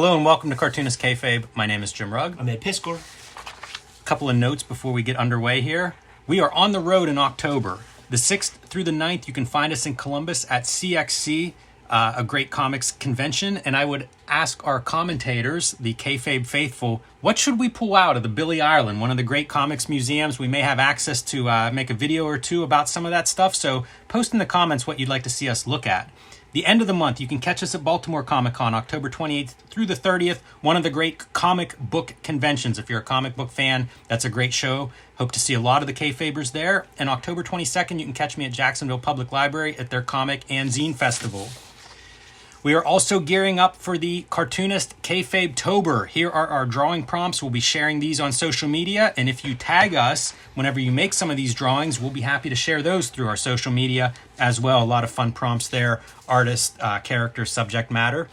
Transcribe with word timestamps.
Hello 0.00 0.16
and 0.16 0.24
welcome 0.24 0.48
to 0.48 0.56
Cartoonist 0.56 0.98
Kayfabe. 0.98 1.44
My 1.54 1.66
name 1.66 1.82
is 1.82 1.92
Jim 1.92 2.14
Rugg. 2.14 2.34
I'm 2.38 2.48
Ed 2.48 2.62
Piskor. 2.62 2.98
A 4.00 4.04
couple 4.04 4.30
of 4.30 4.36
notes 4.36 4.62
before 4.62 4.94
we 4.94 5.02
get 5.02 5.14
underway 5.14 5.60
here. 5.60 5.94
We 6.26 6.40
are 6.40 6.50
on 6.52 6.72
the 6.72 6.80
road 6.80 7.10
in 7.10 7.18
October. 7.18 7.80
The 8.08 8.16
6th 8.16 8.52
through 8.62 8.84
the 8.84 8.92
9th, 8.92 9.28
you 9.28 9.34
can 9.34 9.44
find 9.44 9.74
us 9.74 9.84
in 9.84 9.96
Columbus 9.96 10.46
at 10.50 10.62
CXC, 10.62 11.52
uh, 11.90 12.14
a 12.16 12.24
great 12.24 12.48
comics 12.48 12.92
convention. 12.92 13.58
And 13.58 13.76
I 13.76 13.84
would 13.84 14.08
ask 14.26 14.66
our 14.66 14.80
commentators, 14.80 15.72
the 15.72 15.92
Kayfabe 15.92 16.46
faithful, 16.46 17.02
what 17.20 17.36
should 17.36 17.58
we 17.58 17.68
pull 17.68 17.94
out 17.94 18.16
of 18.16 18.22
the 18.22 18.30
Billy 18.30 18.58
Ireland, 18.58 19.02
one 19.02 19.10
of 19.10 19.18
the 19.18 19.22
great 19.22 19.50
comics 19.50 19.86
museums? 19.86 20.38
We 20.38 20.48
may 20.48 20.62
have 20.62 20.78
access 20.78 21.20
to 21.24 21.50
uh, 21.50 21.70
make 21.74 21.90
a 21.90 21.94
video 21.94 22.24
or 22.24 22.38
two 22.38 22.62
about 22.62 22.88
some 22.88 23.04
of 23.04 23.10
that 23.10 23.28
stuff. 23.28 23.54
So 23.54 23.84
post 24.08 24.32
in 24.32 24.38
the 24.38 24.46
comments 24.46 24.86
what 24.86 24.98
you'd 24.98 25.10
like 25.10 25.24
to 25.24 25.30
see 25.30 25.46
us 25.46 25.66
look 25.66 25.86
at 25.86 26.10
the 26.52 26.66
end 26.66 26.80
of 26.80 26.86
the 26.86 26.94
month, 26.94 27.20
you 27.20 27.28
can 27.28 27.38
catch 27.38 27.62
us 27.62 27.74
at 27.74 27.84
Baltimore 27.84 28.22
Comic 28.22 28.54
Con, 28.54 28.74
October 28.74 29.08
28th 29.08 29.54
through 29.70 29.86
the 29.86 29.94
30th, 29.94 30.40
one 30.60 30.76
of 30.76 30.82
the 30.82 30.90
great 30.90 31.32
comic 31.32 31.78
book 31.78 32.14
conventions. 32.22 32.78
If 32.78 32.90
you're 32.90 33.00
a 33.00 33.04
comic 33.04 33.36
book 33.36 33.50
fan, 33.50 33.88
that's 34.08 34.24
a 34.24 34.30
great 34.30 34.52
show. 34.52 34.90
Hope 35.16 35.32
to 35.32 35.40
see 35.40 35.54
a 35.54 35.60
lot 35.60 35.82
of 35.82 35.86
the 35.86 35.92
Kayfabers 35.92 36.52
there. 36.52 36.86
And 36.98 37.08
October 37.08 37.42
22nd, 37.44 37.98
you 37.98 38.04
can 38.04 38.14
catch 38.14 38.36
me 38.36 38.44
at 38.46 38.52
Jacksonville 38.52 38.98
Public 38.98 39.30
Library 39.30 39.78
at 39.78 39.90
their 39.90 40.02
comic 40.02 40.44
and 40.48 40.70
zine 40.70 40.94
festival. 40.94 41.48
We 42.62 42.74
are 42.74 42.84
also 42.84 43.20
gearing 43.20 43.58
up 43.58 43.74
for 43.74 43.96
the 43.96 44.26
Cartoonist 44.28 45.00
Kayfabe 45.02 45.54
Tober. 45.54 46.04
Here 46.04 46.28
are 46.28 46.46
our 46.46 46.66
drawing 46.66 47.04
prompts. 47.04 47.42
We'll 47.42 47.50
be 47.50 47.58
sharing 47.58 48.00
these 48.00 48.20
on 48.20 48.32
social 48.32 48.68
media, 48.68 49.14
and 49.16 49.30
if 49.30 49.46
you 49.46 49.54
tag 49.54 49.94
us 49.94 50.34
whenever 50.54 50.78
you 50.78 50.92
make 50.92 51.14
some 51.14 51.30
of 51.30 51.38
these 51.38 51.54
drawings, 51.54 51.98
we'll 51.98 52.10
be 52.10 52.20
happy 52.20 52.50
to 52.50 52.54
share 52.54 52.82
those 52.82 53.08
through 53.08 53.28
our 53.28 53.36
social 53.36 53.72
media 53.72 54.12
as 54.38 54.60
well. 54.60 54.82
A 54.82 54.84
lot 54.84 55.04
of 55.04 55.10
fun 55.10 55.32
prompts 55.32 55.68
there 55.68 56.02
artist, 56.28 56.76
uh, 56.80 56.98
character, 56.98 57.46
subject 57.46 57.90
matter. 57.90 58.28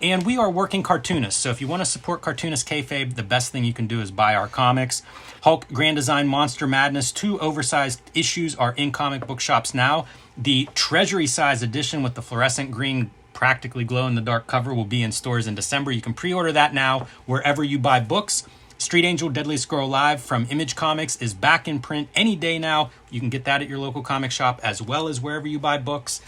And 0.00 0.24
we 0.24 0.38
are 0.38 0.50
working 0.50 0.82
cartoonists. 0.82 1.40
So 1.40 1.50
if 1.50 1.60
you 1.60 1.68
want 1.68 1.82
to 1.82 1.84
support 1.84 2.22
Cartoonist 2.22 2.66
Kayfabe, 2.66 3.16
the 3.16 3.22
best 3.22 3.52
thing 3.52 3.64
you 3.64 3.74
can 3.74 3.86
do 3.86 4.00
is 4.00 4.10
buy 4.10 4.34
our 4.34 4.48
comics. 4.48 5.02
Hulk 5.42 5.66
Grand 5.72 5.96
Design 5.96 6.26
Monster 6.26 6.66
Madness, 6.66 7.12
two 7.12 7.38
oversized 7.40 8.00
issues 8.14 8.54
are 8.54 8.72
in 8.74 8.92
comic 8.92 9.26
book 9.26 9.40
shops 9.40 9.74
now. 9.74 10.06
The 10.38 10.68
treasury 10.74 11.26
size 11.26 11.62
edition 11.62 12.02
with 12.02 12.14
the 12.14 12.22
fluorescent 12.22 12.70
green 12.70 13.10
practically 13.38 13.84
glow 13.84 14.08
in 14.08 14.16
the 14.16 14.20
dark 14.20 14.48
cover 14.48 14.74
will 14.74 14.84
be 14.84 15.00
in 15.00 15.12
stores 15.12 15.46
in 15.46 15.54
December. 15.54 15.92
You 15.92 16.00
can 16.00 16.12
pre 16.12 16.34
order 16.34 16.50
that 16.50 16.74
now 16.74 17.06
wherever 17.24 17.62
you 17.62 17.78
buy 17.78 18.00
books. 18.00 18.42
Street 18.78 19.04
Angel 19.04 19.28
Deadliest 19.28 19.68
Girl 19.68 19.86
Alive 19.86 20.20
from 20.20 20.48
Image 20.50 20.74
Comics 20.74 21.14
is 21.22 21.34
back 21.34 21.68
in 21.68 21.78
print 21.78 22.08
any 22.16 22.34
day 22.34 22.58
now. 22.58 22.90
You 23.12 23.20
can 23.20 23.28
get 23.30 23.44
that 23.44 23.62
at 23.62 23.68
your 23.68 23.78
local 23.78 24.02
comic 24.02 24.32
shop 24.32 24.60
as 24.64 24.82
well 24.82 25.06
as 25.06 25.20
wherever 25.20 25.46
you 25.46 25.60
buy 25.60 25.78
books. 25.78 26.20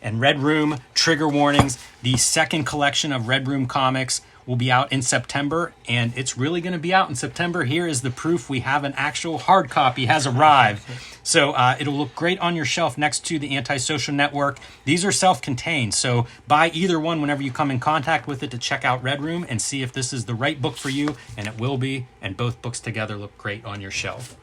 And 0.00 0.18
Red 0.18 0.38
Room 0.40 0.78
Trigger 0.94 1.28
Warnings, 1.28 1.76
the 2.00 2.16
second 2.16 2.64
collection 2.64 3.12
of 3.12 3.28
Red 3.28 3.46
Room 3.46 3.66
comics 3.66 4.22
will 4.46 4.56
be 4.56 4.70
out 4.70 4.92
in 4.92 5.02
September, 5.02 5.72
and 5.88 6.12
it's 6.16 6.38
really 6.38 6.60
going 6.60 6.72
to 6.72 6.78
be 6.78 6.94
out 6.94 7.08
in 7.08 7.14
September. 7.14 7.64
Here 7.64 7.86
is 7.86 8.02
the 8.02 8.10
proof 8.10 8.48
we 8.48 8.60
have 8.60 8.84
an 8.84 8.94
actual 8.96 9.38
hard 9.38 9.68
copy 9.68 10.06
has 10.06 10.26
arrived. 10.26 10.82
So 11.22 11.50
uh, 11.50 11.76
it'll 11.80 11.94
look 11.94 12.14
great 12.14 12.38
on 12.38 12.54
your 12.54 12.64
shelf 12.64 12.96
next 12.96 13.24
to 13.26 13.38
the 13.38 13.56
Antisocial 13.56 14.14
Network. 14.14 14.58
These 14.84 15.04
are 15.04 15.12
self 15.12 15.42
contained, 15.42 15.94
so 15.94 16.26
buy 16.46 16.70
either 16.70 17.00
one 17.00 17.20
whenever 17.20 17.42
you 17.42 17.50
come 17.50 17.70
in 17.70 17.80
contact 17.80 18.26
with 18.28 18.42
it 18.42 18.50
to 18.52 18.58
check 18.58 18.84
out 18.84 19.02
Red 19.02 19.20
Room 19.20 19.44
and 19.48 19.60
see 19.60 19.82
if 19.82 19.92
this 19.92 20.12
is 20.12 20.26
the 20.26 20.34
right 20.34 20.62
book 20.62 20.76
for 20.76 20.90
you, 20.90 21.16
and 21.36 21.48
it 21.48 21.58
will 21.58 21.76
be, 21.76 22.06
and 22.22 22.36
both 22.36 22.62
books 22.62 22.78
together 22.78 23.16
look 23.16 23.36
great 23.36 23.64
on 23.64 23.80
your 23.80 23.90
shelf. 23.90 24.36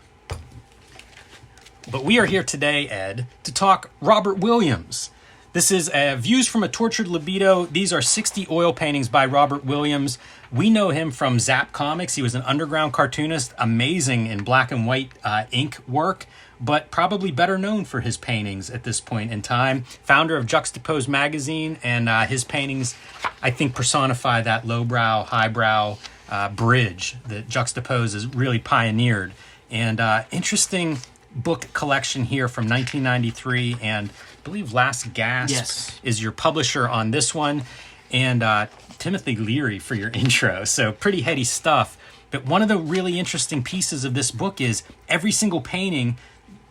But 1.89 2.03
we 2.03 2.17
are 2.19 2.25
here 2.25 2.43
today, 2.43 2.87
Ed, 2.87 3.27
to 3.43 3.53
talk 3.53 3.89
Robert 4.01 4.37
Williams. 4.39 5.09
This 5.53 5.69
is 5.69 5.87
uh, 5.89 6.15
Views 6.17 6.47
from 6.47 6.63
a 6.63 6.67
Tortured 6.67 7.07
Libido. 7.07 7.67
These 7.67 7.93
are 7.93 8.01
60 8.01 8.47
oil 8.49 8.73
paintings 8.73 9.07
by 9.07 9.27
Robert 9.27 9.63
Williams. 9.63 10.17
We 10.51 10.71
know 10.71 10.89
him 10.89 11.11
from 11.11 11.37
Zap 11.37 11.71
Comics. 11.71 12.15
He 12.15 12.23
was 12.23 12.33
an 12.33 12.41
underground 12.41 12.91
cartoonist, 12.91 13.53
amazing 13.59 14.25
in 14.25 14.43
black 14.43 14.71
and 14.71 14.87
white 14.87 15.11
uh, 15.23 15.43
ink 15.51 15.77
work, 15.87 16.25
but 16.59 16.89
probably 16.89 17.29
better 17.29 17.59
known 17.59 17.85
for 17.85 18.01
his 18.01 18.17
paintings 18.17 18.71
at 18.71 18.83
this 18.83 18.99
point 18.99 19.31
in 19.31 19.43
time. 19.43 19.83
Founder 19.83 20.37
of 20.37 20.47
Juxtapose 20.47 21.07
magazine, 21.07 21.77
and 21.83 22.09
uh, 22.09 22.25
his 22.25 22.43
paintings, 22.43 22.95
I 23.43 23.51
think, 23.51 23.75
personify 23.75 24.41
that 24.41 24.65
lowbrow, 24.65 25.25
highbrow 25.25 25.99
uh, 26.29 26.49
bridge 26.49 27.15
that 27.27 27.47
Juxtapose 27.47 28.13
has 28.13 28.25
really 28.25 28.57
pioneered. 28.57 29.33
And 29.69 29.99
uh, 29.99 30.23
interesting 30.31 30.97
book 31.35 31.67
collection 31.73 32.25
here 32.25 32.47
from 32.47 32.63
1993 32.69 33.77
and 33.81 34.09
I 34.09 34.13
believe 34.43 34.73
Last 34.73 35.13
Gasp 35.13 35.53
Yes. 35.53 35.99
is 36.03 36.21
your 36.21 36.31
publisher 36.31 36.87
on 36.87 37.11
this 37.11 37.33
one, 37.33 37.63
and 38.11 38.43
uh, 38.43 38.67
Timothy 38.99 39.35
Leary 39.35 39.79
for 39.79 39.95
your 39.95 40.09
intro. 40.13 40.63
So 40.65 40.91
pretty 40.91 41.21
heady 41.21 41.43
stuff. 41.43 41.97
But 42.29 42.45
one 42.45 42.61
of 42.61 42.67
the 42.67 42.77
really 42.77 43.19
interesting 43.19 43.63
pieces 43.63 44.03
of 44.03 44.13
this 44.15 44.31
book 44.31 44.59
is 44.59 44.83
every 45.07 45.31
single 45.31 45.61
painting. 45.61 46.17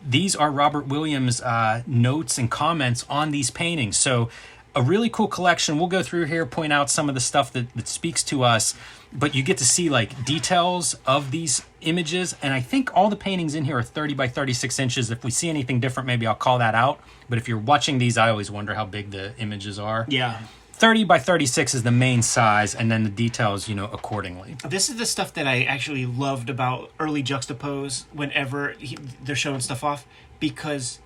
These 0.05 0.35
are 0.35 0.51
Robert 0.51 0.87
Williams' 0.87 1.41
uh, 1.41 1.83
notes 1.87 2.37
and 2.37 2.51
comments 2.51 3.05
on 3.09 3.31
these 3.31 3.49
paintings. 3.49 3.95
So 3.97 4.29
a 4.75 4.81
really 4.81 5.09
cool 5.09 5.27
collection. 5.27 5.77
We'll 5.77 5.87
go 5.87 6.03
through 6.03 6.25
here, 6.25 6.45
point 6.45 6.73
out 6.73 6.89
some 6.89 7.07
of 7.07 7.15
the 7.15 7.21
stuff 7.21 7.53
that, 7.53 7.73
that 7.75 7.87
speaks 7.87 8.23
to 8.25 8.43
us, 8.43 8.75
but 9.15 9.35
you 9.35 9.43
get 9.43 9.57
to 9.59 9.65
see 9.65 9.89
like 9.89 10.25
details 10.25 10.95
of 11.05 11.31
these 11.31 11.63
images. 11.81 12.35
And 12.41 12.53
I 12.53 12.61
think 12.61 12.95
all 12.95 13.09
the 13.09 13.15
paintings 13.15 13.55
in 13.55 13.65
here 13.65 13.77
are 13.77 13.83
30 13.83 14.13
by 14.15 14.27
36 14.27 14.79
inches. 14.79 15.11
If 15.11 15.23
we 15.23 15.31
see 15.31 15.49
anything 15.49 15.79
different, 15.79 16.07
maybe 16.07 16.25
I'll 16.25 16.35
call 16.35 16.57
that 16.59 16.75
out. 16.75 16.99
But 17.29 17.37
if 17.37 17.47
you're 17.47 17.57
watching 17.57 17.97
these, 17.97 18.17
I 18.17 18.29
always 18.29 18.49
wonder 18.49 18.73
how 18.73 18.85
big 18.85 19.11
the 19.11 19.33
images 19.37 19.79
are. 19.79 20.05
Yeah. 20.09 20.41
30 20.73 21.03
by 21.03 21.19
36 21.19 21.75
is 21.75 21.83
the 21.83 21.91
main 21.91 22.21
size, 22.21 22.75
and 22.75 22.91
then 22.91 23.03
the 23.03 23.09
details, 23.09 23.69
you 23.69 23.75
know, 23.75 23.85
accordingly. 23.85 24.57
This 24.67 24.89
is 24.89 24.97
the 24.97 25.05
stuff 25.05 25.31
that 25.35 25.47
I 25.47 25.63
actually 25.63 26.05
loved 26.05 26.49
about 26.49 26.91
early 26.99 27.23
Juxtapose 27.23 28.05
whenever 28.11 28.71
he, 28.79 28.97
they're 29.23 29.35
showing 29.35 29.61
stuff 29.61 29.83
off 29.83 30.05
because 30.39 30.99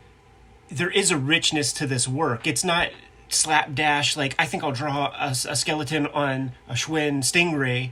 there 0.69 0.89
is 0.89 1.12
a 1.12 1.18
richness 1.18 1.74
to 1.74 1.85
this 1.85 2.07
work. 2.07 2.47
It's 2.47 2.63
not 2.63 2.89
slapdash 3.29 4.15
like 4.15 4.35
I 4.39 4.45
think 4.45 4.63
I'll 4.63 4.71
draw 4.71 5.07
a, 5.17 5.31
a 5.31 5.55
skeleton 5.55 6.07
on 6.07 6.53
a 6.67 6.73
Schwinn 6.73 7.19
stingray. 7.19 7.91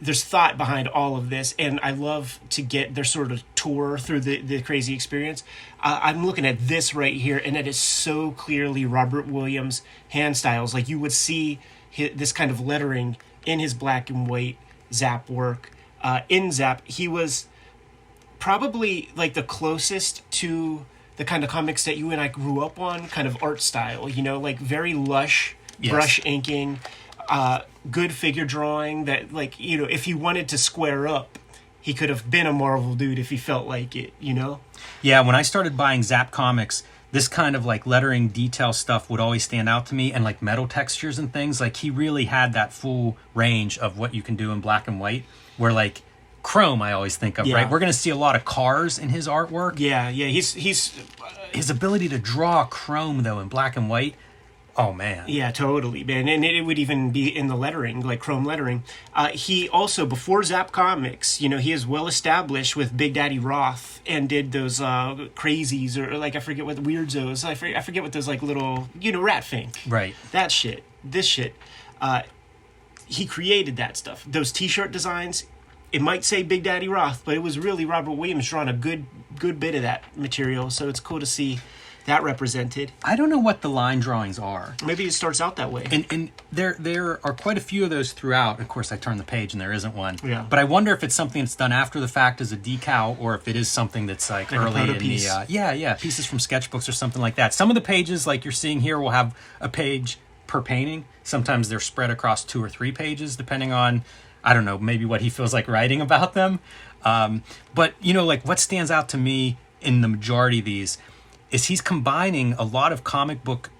There's 0.00 0.22
thought 0.22 0.58
behind 0.58 0.88
all 0.88 1.16
of 1.16 1.30
this, 1.30 1.54
and 1.58 1.80
I 1.82 1.90
love 1.90 2.38
to 2.50 2.60
get 2.60 2.94
their 2.94 3.04
sort 3.04 3.32
of 3.32 3.42
tour 3.54 3.96
through 3.96 4.20
the, 4.20 4.42
the 4.42 4.60
crazy 4.60 4.92
experience. 4.92 5.42
Uh, 5.82 5.98
I'm 6.02 6.26
looking 6.26 6.44
at 6.44 6.68
this 6.68 6.94
right 6.94 7.14
here, 7.14 7.38
and 7.38 7.56
it 7.56 7.66
is 7.66 7.78
so 7.78 8.32
clearly 8.32 8.84
Robert 8.84 9.26
Williams 9.26 9.80
hand 10.10 10.36
styles. 10.36 10.74
Like 10.74 10.88
you 10.88 11.00
would 11.00 11.12
see 11.12 11.60
hi 11.96 12.10
this 12.14 12.32
kind 12.32 12.50
of 12.50 12.60
lettering 12.60 13.16
in 13.46 13.58
his 13.58 13.72
black 13.72 14.10
and 14.10 14.28
white 14.28 14.58
Zap 14.92 15.30
work. 15.30 15.70
Uh, 16.02 16.20
in 16.28 16.52
Zap, 16.52 16.82
he 16.84 17.08
was 17.08 17.46
probably 18.38 19.08
like 19.16 19.34
the 19.34 19.42
closest 19.42 20.30
to 20.30 20.84
the 21.16 21.24
kind 21.24 21.42
of 21.44 21.50
comics 21.50 21.84
that 21.84 21.96
you 21.96 22.10
and 22.10 22.20
I 22.20 22.28
grew 22.28 22.64
up 22.64 22.78
on, 22.78 23.08
kind 23.08 23.26
of 23.26 23.42
art 23.42 23.60
style, 23.60 24.08
you 24.08 24.22
know, 24.22 24.38
like 24.38 24.58
very 24.58 24.94
lush 24.94 25.56
Yes. 25.78 25.92
brush 25.92 26.20
inking, 26.24 26.78
uh, 27.28 27.60
good 27.90 28.12
figure 28.12 28.44
drawing 28.46 29.04
that 29.04 29.32
like, 29.32 29.60
you 29.60 29.76
know, 29.76 29.84
if 29.84 30.04
he 30.04 30.14
wanted 30.14 30.48
to 30.48 30.58
square 30.58 31.06
up, 31.06 31.38
he 31.80 31.92
could 31.94 32.08
have 32.08 32.30
been 32.30 32.46
a 32.46 32.52
Marvel 32.52 32.94
dude 32.94 33.18
if 33.18 33.30
he 33.30 33.36
felt 33.36 33.66
like 33.66 33.94
it, 33.94 34.12
you 34.18 34.34
know? 34.34 34.60
Yeah, 35.02 35.20
when 35.20 35.34
I 35.34 35.42
started 35.42 35.76
buying 35.76 36.02
Zap 36.02 36.30
comics, 36.30 36.82
this 37.12 37.28
kind 37.28 37.54
of 37.54 37.64
like 37.64 37.86
lettering 37.86 38.28
detail 38.28 38.72
stuff 38.72 39.08
would 39.08 39.20
always 39.20 39.44
stand 39.44 39.68
out 39.68 39.86
to 39.86 39.94
me 39.94 40.12
and 40.12 40.24
like 40.24 40.42
metal 40.42 40.66
textures 40.66 41.18
and 41.18 41.32
things. 41.32 41.60
Like 41.60 41.76
he 41.76 41.90
really 41.90 42.24
had 42.24 42.52
that 42.54 42.72
full 42.72 43.16
range 43.34 43.78
of 43.78 43.98
what 43.98 44.14
you 44.14 44.22
can 44.22 44.34
do 44.34 44.50
in 44.50 44.60
black 44.60 44.88
and 44.88 44.98
white, 44.98 45.24
where 45.56 45.72
like 45.72 46.02
Chrome, 46.46 46.80
I 46.80 46.92
always 46.92 47.16
think 47.16 47.38
of, 47.38 47.46
Yeah. 47.46 47.56
right? 47.56 47.68
We're 47.68 47.80
going 47.80 47.90
to 47.90 47.98
see 47.98 48.10
a 48.10 48.16
lot 48.16 48.36
of 48.36 48.44
cars 48.44 49.00
in 49.00 49.08
his 49.08 49.26
artwork. 49.26 49.80
Yeah, 49.80 50.08
yeah, 50.08 50.28
he's 50.28 50.54
he's 50.54 50.94
His 51.52 51.70
ability 51.70 52.08
to 52.10 52.20
draw 52.20 52.64
Chrome, 52.66 53.24
though, 53.24 53.40
in 53.40 53.48
black 53.48 53.76
and 53.76 53.88
white, 53.90 54.14
oh 54.76 54.92
man. 54.92 55.24
Yeah, 55.26 55.50
totally, 55.50 56.04
man. 56.04 56.28
And 56.28 56.44
it 56.44 56.60
would 56.62 56.78
even 56.78 57.10
be 57.10 57.34
in 57.36 57.48
the 57.48 57.56
lettering, 57.56 58.00
like 58.00 58.20
chrome 58.20 58.44
lettering. 58.44 58.84
Uh, 59.12 59.28
he 59.28 59.68
also, 59.70 60.06
before 60.06 60.44
Zap 60.44 60.70
Comics, 60.70 61.40
you 61.40 61.48
know, 61.48 61.58
he 61.58 61.72
is 61.72 61.84
well 61.84 62.06
established 62.06 62.76
with 62.76 62.96
Big 62.96 63.14
Daddy 63.14 63.40
Roth 63.40 64.00
and 64.06 64.28
did 64.28 64.52
those 64.52 64.80
uh, 64.80 65.16
crazies 65.34 65.96
or 65.96 66.16
like 66.16 66.36
I 66.36 66.40
forget 66.40 66.64
what 66.64 66.76
weirdzos. 66.76 67.44
I 67.44 67.56
forget, 67.56 67.76
I 67.76 67.80
forget 67.80 68.04
what 68.04 68.12
those 68.12 68.28
like 68.28 68.42
little, 68.42 68.88
you 69.00 69.10
know, 69.10 69.20
rat 69.20 69.42
fink. 69.42 69.80
Right. 69.88 70.14
That 70.30 70.52
shit. 70.52 70.84
This 71.02 71.26
shit. 71.26 71.54
Uh, 72.00 72.22
he 73.06 73.26
created 73.26 73.76
that 73.78 73.96
stuff. 73.96 74.24
Those 74.28 74.52
T-shirt 74.52 74.92
designs. 74.92 75.44
It 75.92 76.02
might 76.02 76.24
say 76.24 76.42
Big 76.42 76.62
Daddy 76.62 76.88
Roth, 76.88 77.22
but 77.24 77.34
it 77.34 77.42
was 77.42 77.58
really 77.58 77.84
Robert 77.84 78.12
Williams 78.12 78.48
drawing 78.48 78.68
a 78.68 78.72
good, 78.72 79.06
good 79.38 79.58
bit 79.60 79.74
of 79.74 79.82
that 79.82 80.04
material. 80.16 80.70
So 80.70 80.88
it's 80.88 81.00
cool 81.00 81.20
to 81.20 81.26
see 81.26 81.60
that 82.06 82.22
represented. 82.22 82.92
I 83.02 83.16
don't 83.16 83.30
know 83.30 83.38
what 83.38 83.62
the 83.62 83.68
line 83.68 83.98
drawings 83.98 84.38
are. 84.38 84.76
Maybe 84.84 85.04
it 85.06 85.12
starts 85.12 85.40
out 85.40 85.56
that 85.56 85.72
way. 85.72 85.86
And, 85.90 86.06
and 86.10 86.30
there 86.52 86.76
there 86.78 87.18
are 87.26 87.32
quite 87.32 87.56
a 87.58 87.60
few 87.60 87.82
of 87.82 87.90
those 87.90 88.12
throughout. 88.12 88.60
Of 88.60 88.68
course, 88.68 88.92
I 88.92 88.96
turn 88.96 89.16
the 89.16 89.24
page 89.24 89.52
and 89.54 89.60
there 89.60 89.72
isn't 89.72 89.92
one. 89.94 90.18
Yeah. 90.22 90.46
But 90.48 90.60
I 90.60 90.64
wonder 90.64 90.92
if 90.92 91.02
it's 91.02 91.16
something 91.16 91.42
that's 91.42 91.56
done 91.56 91.72
after 91.72 91.98
the 91.98 92.06
fact 92.08 92.40
as 92.40 92.52
a 92.52 92.56
decal, 92.56 93.18
or 93.20 93.34
if 93.34 93.48
it 93.48 93.56
is 93.56 93.68
something 93.68 94.06
that's 94.06 94.30
like, 94.30 94.52
Like 94.52 94.60
early 94.60 94.80
in 94.82 94.86
proto-piece. 94.86 95.24
the 95.28 95.34
uh, 95.34 95.44
yeah 95.48 95.72
yeah 95.72 95.94
pieces 95.94 96.26
from 96.26 96.38
sketchbooks 96.38 96.88
or 96.88 96.92
something 96.92 97.20
like 97.20 97.34
that. 97.36 97.52
Some 97.54 97.70
of 97.70 97.74
the 97.74 97.80
pages, 97.80 98.24
like 98.26 98.44
you're 98.44 98.52
seeing 98.52 98.80
here, 98.82 99.00
will 99.00 99.10
have 99.10 99.36
a 99.60 99.68
page 99.68 100.18
per 100.46 100.62
painting. 100.62 101.06
Sometimes 101.24 101.68
they're 101.68 101.80
spread 101.80 102.10
across 102.10 102.44
two 102.44 102.62
or 102.62 102.68
three 102.68 102.92
pages, 102.92 103.34
depending 103.34 103.72
on, 103.72 104.04
I 104.46 104.54
don't 104.54 104.64
know, 104.64 104.78
maybe 104.78 105.04
what 105.04 105.20
he 105.20 105.28
feels 105.28 105.52
like 105.52 105.66
writing 105.68 106.00
about 106.00 106.32
them. 106.34 106.60
Um, 107.04 107.42
but, 107.74 107.94
you 108.00 108.14
know, 108.14 108.24
like 108.24 108.46
what 108.46 108.58
stands 108.60 108.90
out 108.90 109.08
to 109.10 109.18
me 109.18 109.58
in 109.82 110.00
the 110.00 110.08
majority 110.08 110.60
of 110.60 110.64
these 110.64 110.96
is 111.50 111.66
he's 111.66 111.80
combining 111.80 112.52
a 112.54 112.62
lot 112.64 112.92
of 112.92 113.04
comic 113.04 113.44
book 113.44 113.70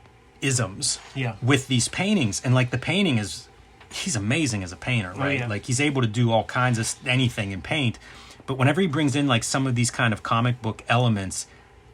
isms 0.43 0.99
Yeah. 1.15 1.37
with 1.43 1.69
these 1.69 1.89
paintings. 1.89 2.43
And 2.45 2.55
like 2.55 2.71
the 2.71 2.79
painting 2.79 3.19
is, 3.19 3.49
he's 3.91 4.17
amazing 4.17 4.63
as 4.63 4.73
a 4.73 4.77
painter, 4.77 5.13
right? 5.17 5.39
yeah. 5.41 5.47
Like 5.49 5.65
he's 5.67 5.81
able 5.81 6.03
to 6.03 6.09
do 6.09 6.31
all 6.33 6.45
kinds 6.45 6.79
of 6.79 6.95
anything 7.07 7.53
in 7.53 7.63
paint. 7.63 7.99
But 8.47 8.59
whenever 8.59 8.81
he 8.81 8.87
brings 8.87 9.17
in 9.17 9.27
like 9.27 9.45
some 9.45 9.67
of 9.67 9.75
these 9.75 9.91
kind 9.91 10.13
of 10.13 10.23
comic 10.23 10.61
book 10.63 10.83
elements, 10.89 11.47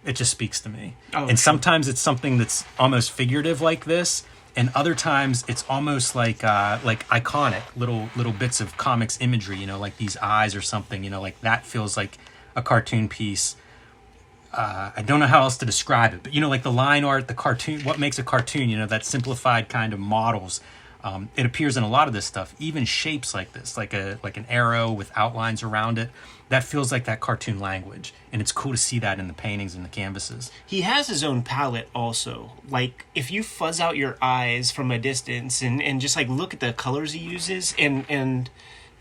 it 0.04 0.16
just 0.16 0.30
speaks 0.30 0.60
to 0.62 0.68
me. 0.68 0.96
Oh, 1.14 1.20
and 1.20 1.30
sure. 1.30 1.36
sometimes 1.36 1.88
it's 1.88 2.00
something 2.00 2.36
that's 2.38 2.64
almost 2.78 3.12
figurative 3.12 3.60
like 3.60 3.84
this, 3.84 4.24
and 4.56 4.70
other 4.74 4.94
times 4.94 5.44
it's 5.48 5.64
almost 5.68 6.14
like 6.14 6.44
uh, 6.44 6.78
like 6.84 7.06
iconic 7.08 7.62
little 7.76 8.10
little 8.16 8.32
bits 8.32 8.60
of 8.60 8.76
comics 8.76 9.18
imagery. 9.20 9.56
You 9.56 9.66
know, 9.66 9.78
like 9.78 9.96
these 9.96 10.16
eyes 10.18 10.54
or 10.54 10.60
something. 10.60 11.04
You 11.04 11.10
know, 11.10 11.20
like 11.20 11.40
that 11.40 11.64
feels 11.64 11.96
like 11.96 12.18
a 12.54 12.62
cartoon 12.62 13.08
piece. 13.08 13.56
Uh, 14.52 14.90
I 14.94 15.00
don't 15.00 15.18
know 15.18 15.26
how 15.26 15.42
else 15.42 15.56
to 15.58 15.66
describe 15.66 16.12
it, 16.12 16.22
but 16.22 16.34
you 16.34 16.40
know, 16.40 16.50
like 16.50 16.62
the 16.62 16.72
line 16.72 17.04
art, 17.04 17.26
the 17.26 17.34
cartoon, 17.34 17.80
what 17.82 17.98
makes 17.98 18.18
a 18.18 18.22
cartoon, 18.22 18.68
you 18.68 18.76
know, 18.76 18.86
that 18.86 19.04
simplified 19.04 19.70
kind 19.70 19.94
of 19.94 19.98
models. 19.98 20.60
Um, 21.04 21.30
it 21.36 21.44
appears 21.44 21.76
in 21.76 21.82
a 21.82 21.88
lot 21.88 22.06
of 22.06 22.14
this 22.14 22.24
stuff, 22.24 22.54
even 22.60 22.84
shapes 22.84 23.34
like 23.34 23.52
this, 23.52 23.76
like 23.76 23.92
a 23.92 24.18
like 24.22 24.36
an 24.36 24.46
arrow 24.48 24.90
with 24.92 25.10
outlines 25.16 25.62
around 25.62 25.98
it. 25.98 26.10
That 26.48 26.62
feels 26.62 26.92
like 26.92 27.06
that 27.06 27.18
cartoon 27.18 27.58
language, 27.58 28.14
and 28.30 28.40
it's 28.40 28.52
cool 28.52 28.72
to 28.72 28.78
see 28.78 28.98
that 29.00 29.18
in 29.18 29.26
the 29.26 29.34
paintings 29.34 29.74
and 29.74 29.84
the 29.84 29.88
canvases. 29.88 30.52
He 30.64 30.82
has 30.82 31.08
his 31.08 31.24
own 31.24 31.42
palette 31.42 31.88
also. 31.94 32.52
Like 32.68 33.06
if 33.14 33.30
you 33.30 33.42
fuzz 33.42 33.80
out 33.80 33.96
your 33.96 34.16
eyes 34.22 34.70
from 34.70 34.90
a 34.90 34.98
distance 34.98 35.60
and, 35.60 35.82
and 35.82 36.00
just 36.00 36.14
like 36.14 36.28
look 36.28 36.54
at 36.54 36.60
the 36.60 36.72
colors 36.72 37.12
he 37.12 37.20
uses 37.20 37.74
and 37.78 38.04
and 38.08 38.48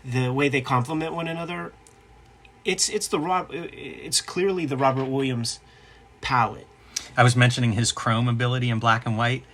the 0.04 0.30
way 0.30 0.48
they 0.48 0.60
complement 0.60 1.14
one 1.14 1.28
another, 1.28 1.72
it's 2.64 2.88
it's 2.88 3.06
the 3.06 3.20
Rob 3.20 3.50
it's 3.52 4.20
clearly 4.20 4.66
the 4.66 4.76
Robert 4.76 5.04
Williams 5.04 5.60
palette. 6.20 6.66
I 7.16 7.22
was 7.22 7.36
mentioning 7.36 7.72
his 7.72 7.92
chrome 7.92 8.26
ability 8.26 8.70
in 8.70 8.80
black 8.80 9.06
and 9.06 9.16
white. 9.16 9.44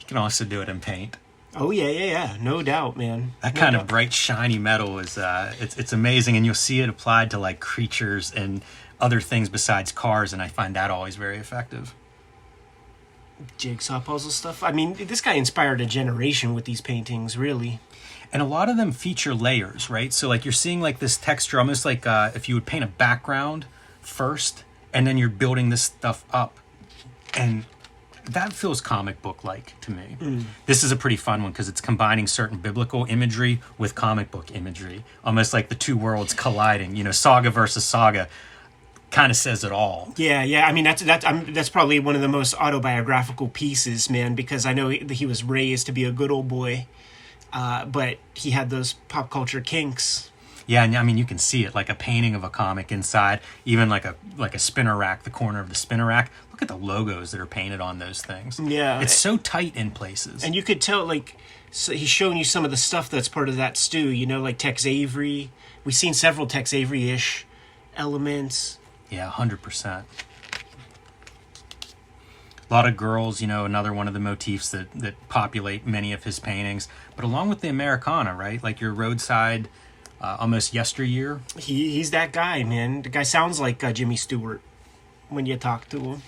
You 0.00 0.06
can 0.06 0.16
also 0.16 0.44
do 0.44 0.60
it 0.60 0.68
in 0.68 0.80
paint. 0.80 1.16
Oh 1.56 1.70
yeah, 1.70 1.88
yeah, 1.88 2.04
yeah, 2.06 2.36
no 2.40 2.62
doubt, 2.62 2.96
man. 2.96 3.32
That 3.42 3.54
No 3.54 3.60
kind 3.60 3.76
of 3.76 3.86
bright, 3.86 4.12
shiny 4.12 4.58
metal 4.58 4.98
is 4.98 5.16
uh, 5.16 5.54
it's 5.60 5.76
it's 5.76 5.92
amazing, 5.92 6.36
and 6.36 6.44
you'll 6.44 6.54
see 6.54 6.80
it 6.80 6.88
applied 6.88 7.30
to 7.30 7.38
like 7.38 7.60
creatures 7.60 8.32
and 8.32 8.64
other 9.00 9.20
things 9.20 9.48
besides 9.48 9.92
cars, 9.92 10.32
and 10.32 10.42
I 10.42 10.48
find 10.48 10.74
that 10.76 10.90
always 10.90 11.16
very 11.16 11.36
effective. 11.38 11.94
jigsaw 13.58 14.00
puzzle 14.00 14.30
stuff. 14.30 14.62
I 14.62 14.72
mean, 14.72 14.94
this 14.94 15.20
guy 15.20 15.34
inspired 15.34 15.80
a 15.80 15.86
generation 15.86 16.54
with 16.54 16.64
these 16.64 16.80
paintings, 16.80 17.36
really. 17.36 17.80
And 18.32 18.42
a 18.42 18.44
lot 18.46 18.68
of 18.68 18.76
them 18.76 18.92
feature 18.92 19.34
layers, 19.34 19.88
right? 19.90 20.12
So 20.12 20.28
like 20.28 20.44
you're 20.44 20.52
seeing 20.52 20.80
like 20.80 20.98
this 20.98 21.16
texture, 21.16 21.58
almost 21.58 21.84
like 21.84 22.06
uh, 22.06 22.30
if 22.34 22.48
you 22.48 22.54
would 22.56 22.66
paint 22.66 22.84
a 22.84 22.88
background 22.88 23.66
first, 24.00 24.64
and 24.92 25.06
then 25.06 25.16
you're 25.18 25.28
building 25.28 25.70
this 25.70 25.82
stuff 25.82 26.24
up, 26.32 26.58
and 27.34 27.64
that 28.26 28.52
feels 28.52 28.80
comic 28.80 29.20
book 29.22 29.44
like 29.44 29.78
to 29.82 29.90
me. 29.90 30.44
This 30.66 30.82
is 30.82 30.92
a 30.92 30.96
pretty 30.96 31.16
fun 31.16 31.42
one 31.42 31.52
because 31.52 31.68
it's 31.68 31.80
combining 31.80 32.26
certain 32.26 32.58
biblical 32.58 33.04
imagery 33.04 33.60
with 33.78 33.94
comic 33.94 34.30
book 34.30 34.54
imagery, 34.54 35.04
almost 35.24 35.52
like 35.52 35.68
the 35.68 35.74
two 35.74 35.96
worlds 35.96 36.34
colliding. 36.34 36.96
You 36.96 37.04
know, 37.04 37.10
saga 37.10 37.50
versus 37.50 37.84
saga, 37.84 38.28
kind 39.10 39.30
of 39.30 39.36
says 39.36 39.62
it 39.62 39.72
all. 39.72 40.12
Yeah, 40.16 40.42
yeah. 40.42 40.66
I 40.66 40.72
mean, 40.72 40.84
that's 40.84 41.02
that's 41.02 41.24
I'm, 41.24 41.52
that's 41.52 41.68
probably 41.68 42.00
one 42.00 42.16
of 42.16 42.22
the 42.22 42.28
most 42.28 42.54
autobiographical 42.54 43.48
pieces, 43.48 44.08
man. 44.10 44.34
Because 44.34 44.66
I 44.66 44.72
know 44.72 44.88
he 44.88 45.26
was 45.26 45.44
raised 45.44 45.86
to 45.86 45.92
be 45.92 46.04
a 46.04 46.12
good 46.12 46.30
old 46.30 46.48
boy, 46.48 46.86
uh, 47.52 47.84
but 47.84 48.18
he 48.34 48.50
had 48.50 48.70
those 48.70 48.94
pop 49.08 49.30
culture 49.30 49.60
kinks. 49.60 50.30
Yeah, 50.66 50.84
and 50.84 50.96
I 50.96 51.02
mean 51.02 51.18
you 51.18 51.24
can 51.24 51.38
see 51.38 51.64
it 51.64 51.74
like 51.74 51.88
a 51.90 51.94
painting 51.94 52.34
of 52.34 52.42
a 52.44 52.50
comic 52.50 52.90
inside, 52.90 53.40
even 53.64 53.88
like 53.88 54.04
a 54.04 54.14
like 54.36 54.54
a 54.54 54.58
spinner 54.58 54.96
rack, 54.96 55.22
the 55.24 55.30
corner 55.30 55.60
of 55.60 55.68
the 55.68 55.74
spinner 55.74 56.06
rack. 56.06 56.30
Look 56.50 56.62
at 56.62 56.68
the 56.68 56.76
logos 56.76 57.32
that 57.32 57.40
are 57.40 57.46
painted 57.46 57.80
on 57.80 57.98
those 57.98 58.22
things. 58.22 58.60
Yeah. 58.60 59.00
it's 59.00 59.14
so 59.14 59.36
tight 59.36 59.74
in 59.76 59.90
places. 59.90 60.44
And 60.44 60.54
you 60.54 60.62
could 60.62 60.80
tell, 60.80 61.04
like, 61.04 61.36
so 61.72 61.92
he's 61.92 62.08
showing 62.08 62.36
you 62.36 62.44
some 62.44 62.64
of 62.64 62.70
the 62.70 62.76
stuff 62.76 63.10
that's 63.10 63.28
part 63.28 63.48
of 63.48 63.56
that 63.56 63.76
stew. 63.76 64.08
You 64.08 64.26
know, 64.26 64.40
like 64.40 64.56
Tex 64.58 64.86
Avery. 64.86 65.50
We've 65.84 65.96
seen 65.96 66.14
several 66.14 66.46
Tex 66.46 66.72
Avery 66.72 67.10
ish 67.10 67.44
elements. 67.96 68.78
yeah, 69.10 69.28
hundred 69.28 69.62
percent. 69.62 70.06
A 72.70 72.72
lot 72.72 72.88
of 72.88 72.96
girls, 72.96 73.40
you 73.40 73.46
know, 73.46 73.64
another 73.66 73.92
one 73.92 74.08
of 74.08 74.14
the 74.14 74.20
motifs 74.20 74.70
that 74.70 74.90
that 74.92 75.14
populate 75.28 75.86
many 75.86 76.12
of 76.12 76.24
his 76.24 76.38
paintings. 76.38 76.88
But 77.14 77.24
along 77.24 77.48
with 77.50 77.60
the 77.60 77.68
Americana, 77.68 78.34
right, 78.34 78.62
like 78.62 78.80
your 78.80 78.92
roadside, 78.92 79.68
uh, 80.20 80.36
almost 80.40 80.74
yesteryear. 80.74 81.40
He 81.58 81.90
he's 81.90 82.10
that 82.10 82.32
guy, 82.32 82.62
man. 82.62 83.02
The 83.02 83.08
guy 83.08 83.22
sounds 83.22 83.60
like 83.60 83.82
uh, 83.84 83.92
Jimmy 83.92 84.16
Stewart 84.16 84.60
when 85.28 85.46
you 85.46 85.56
talk 85.56 85.88
to 85.90 86.00
him. 86.00 86.22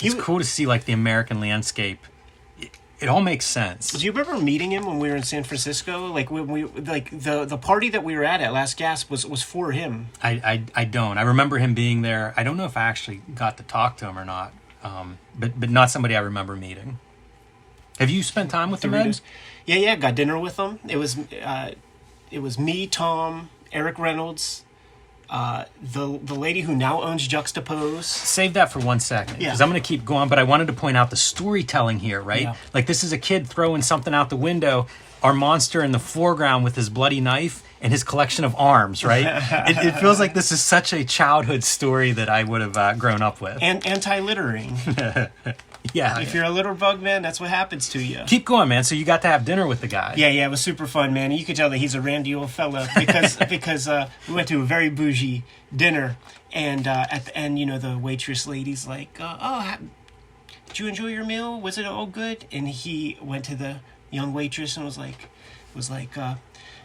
He 0.00 0.08
It's 0.08 0.16
cool 0.16 0.38
to 0.38 0.44
see 0.44 0.66
like 0.66 0.84
the 0.84 0.92
American 0.92 1.40
landscape. 1.40 2.00
It, 2.58 2.70
it 3.00 3.08
all 3.08 3.20
makes 3.20 3.46
sense. 3.46 3.92
Do 3.92 4.04
you 4.04 4.12
remember 4.12 4.42
meeting 4.42 4.72
him 4.72 4.86
when 4.86 4.98
we 4.98 5.08
were 5.08 5.16
in 5.16 5.22
San 5.22 5.44
Francisco? 5.44 6.06
Like 6.06 6.30
when 6.30 6.46
we 6.48 6.64
like 6.64 7.10
the 7.10 7.44
the 7.44 7.58
party 7.58 7.90
that 7.90 8.02
we 8.02 8.16
were 8.16 8.24
at 8.24 8.40
at 8.40 8.52
Last 8.52 8.76
Gasp 8.76 9.10
was 9.10 9.26
was 9.26 9.42
for 9.42 9.72
him. 9.72 10.08
I, 10.22 10.30
I, 10.30 10.64
I 10.74 10.84
don't. 10.84 11.18
I 11.18 11.22
remember 11.22 11.58
him 11.58 11.74
being 11.74 12.02
there. 12.02 12.34
I 12.36 12.42
don't 12.42 12.56
know 12.56 12.64
if 12.64 12.76
I 12.76 12.82
actually 12.82 13.22
got 13.34 13.56
to 13.58 13.62
talk 13.62 13.96
to 13.98 14.06
him 14.08 14.18
or 14.18 14.24
not, 14.24 14.52
um, 14.82 15.18
but 15.38 15.58
but 15.58 15.70
not 15.70 15.90
somebody 15.90 16.16
I 16.16 16.20
remember 16.20 16.56
meeting. 16.56 16.98
Have 17.98 18.10
you 18.10 18.24
spent 18.24 18.50
time 18.50 18.72
with 18.72 18.80
the 18.80 18.88
Ed? 18.88 19.20
Yeah, 19.66 19.76
yeah. 19.76 19.96
Got 19.96 20.16
dinner 20.16 20.38
with 20.38 20.56
them. 20.56 20.80
It 20.88 20.96
was 20.96 21.16
uh, 21.18 21.72
it 22.34 22.42
was 22.42 22.58
me, 22.58 22.86
Tom, 22.86 23.48
Eric 23.72 23.98
Reynolds, 23.98 24.64
uh, 25.30 25.64
the 25.80 26.18
the 26.22 26.34
lady 26.34 26.62
who 26.62 26.74
now 26.76 27.00
owns 27.02 27.26
Juxtapose. 27.26 28.04
Save 28.04 28.52
that 28.54 28.72
for 28.72 28.80
one 28.80 29.00
second 29.00 29.38
because 29.38 29.58
Yeah. 29.60 29.64
I'm 29.64 29.70
going 29.70 29.80
to 29.82 29.86
keep 29.86 30.04
going. 30.04 30.28
But 30.28 30.38
I 30.38 30.42
wanted 30.42 30.66
to 30.66 30.72
point 30.72 30.96
out 30.96 31.10
the 31.10 31.16
storytelling 31.16 32.00
here, 32.00 32.20
right? 32.20 32.42
Yeah. 32.42 32.56
Like 32.74 32.86
this 32.86 33.02
is 33.04 33.12
a 33.12 33.18
kid 33.18 33.46
throwing 33.46 33.82
something 33.82 34.12
out 34.14 34.30
the 34.30 34.36
window. 34.36 34.86
Our 35.22 35.32
monster 35.32 35.82
in 35.82 35.92
the 35.92 35.98
foreground 35.98 36.64
with 36.64 36.76
his 36.76 36.90
bloody 36.90 37.20
knife 37.20 37.62
and 37.80 37.90
his 37.90 38.04
collection 38.04 38.44
of 38.44 38.54
arms, 38.56 39.02
right? 39.04 39.24
it, 39.70 39.76
it 39.94 39.98
feels 39.98 40.20
like 40.20 40.34
this 40.34 40.52
is 40.52 40.60
such 40.60 40.92
a 40.92 41.02
childhood 41.04 41.64
story 41.64 42.12
that 42.12 42.28
I 42.28 42.44
would 42.44 42.60
have 42.60 42.76
uh, 42.76 42.92
grown 42.94 43.22
up 43.22 43.40
with. 43.40 43.56
And 43.62 43.86
anti 43.86 44.18
littering. 44.18 44.76
yeah. 45.92 46.20
if 46.20 46.34
you're 46.34 46.44
a 46.44 46.50
little 46.50 46.74
bug, 46.74 47.02
man, 47.02 47.22
that's 47.22 47.40
what 47.40 47.50
happens 47.50 47.88
to 47.90 48.02
you. 48.02 48.22
Keep 48.26 48.46
going, 48.46 48.68
man. 48.68 48.84
So 48.84 48.94
you 48.94 49.04
got 49.04 49.22
to 49.22 49.28
have 49.28 49.44
dinner 49.44 49.66
with 49.66 49.80
the 49.80 49.86
guy. 49.86 50.14
Yeah, 50.16 50.28
yeah, 50.28 50.46
it 50.46 50.50
was 50.50 50.60
super 50.60 50.86
fun, 50.86 51.12
man. 51.12 51.30
You 51.30 51.44
could 51.44 51.56
tell 51.56 51.68
that 51.70 51.78
he's 51.78 51.94
a 51.94 52.00
randy 52.00 52.34
old 52.34 52.50
fella 52.50 52.88
because 52.98 53.36
because 53.48 53.86
uh, 53.86 54.08
we 54.28 54.34
went 54.34 54.48
to 54.48 54.60
a 54.62 54.64
very 54.64 54.88
bougie 54.88 55.44
dinner, 55.74 56.16
and 56.52 56.86
uh, 56.86 57.06
at 57.10 57.26
the 57.26 57.36
end, 57.36 57.58
you 57.58 57.66
know, 57.66 57.78
the 57.78 57.98
waitress 57.98 58.46
lady's 58.46 58.86
like, 58.86 59.20
uh, 59.20 59.36
"Oh, 59.40 59.76
did 60.66 60.78
you 60.78 60.86
enjoy 60.86 61.08
your 61.08 61.24
meal? 61.24 61.60
Was 61.60 61.76
it 61.76 61.84
all 61.84 62.06
good?" 62.06 62.46
And 62.50 62.68
he 62.68 63.18
went 63.20 63.44
to 63.46 63.54
the 63.54 63.80
young 64.10 64.32
waitress 64.32 64.76
and 64.76 64.86
was 64.86 64.96
like, 64.96 65.28
was 65.74 65.90
like, 65.90 66.16
uh, 66.16 66.36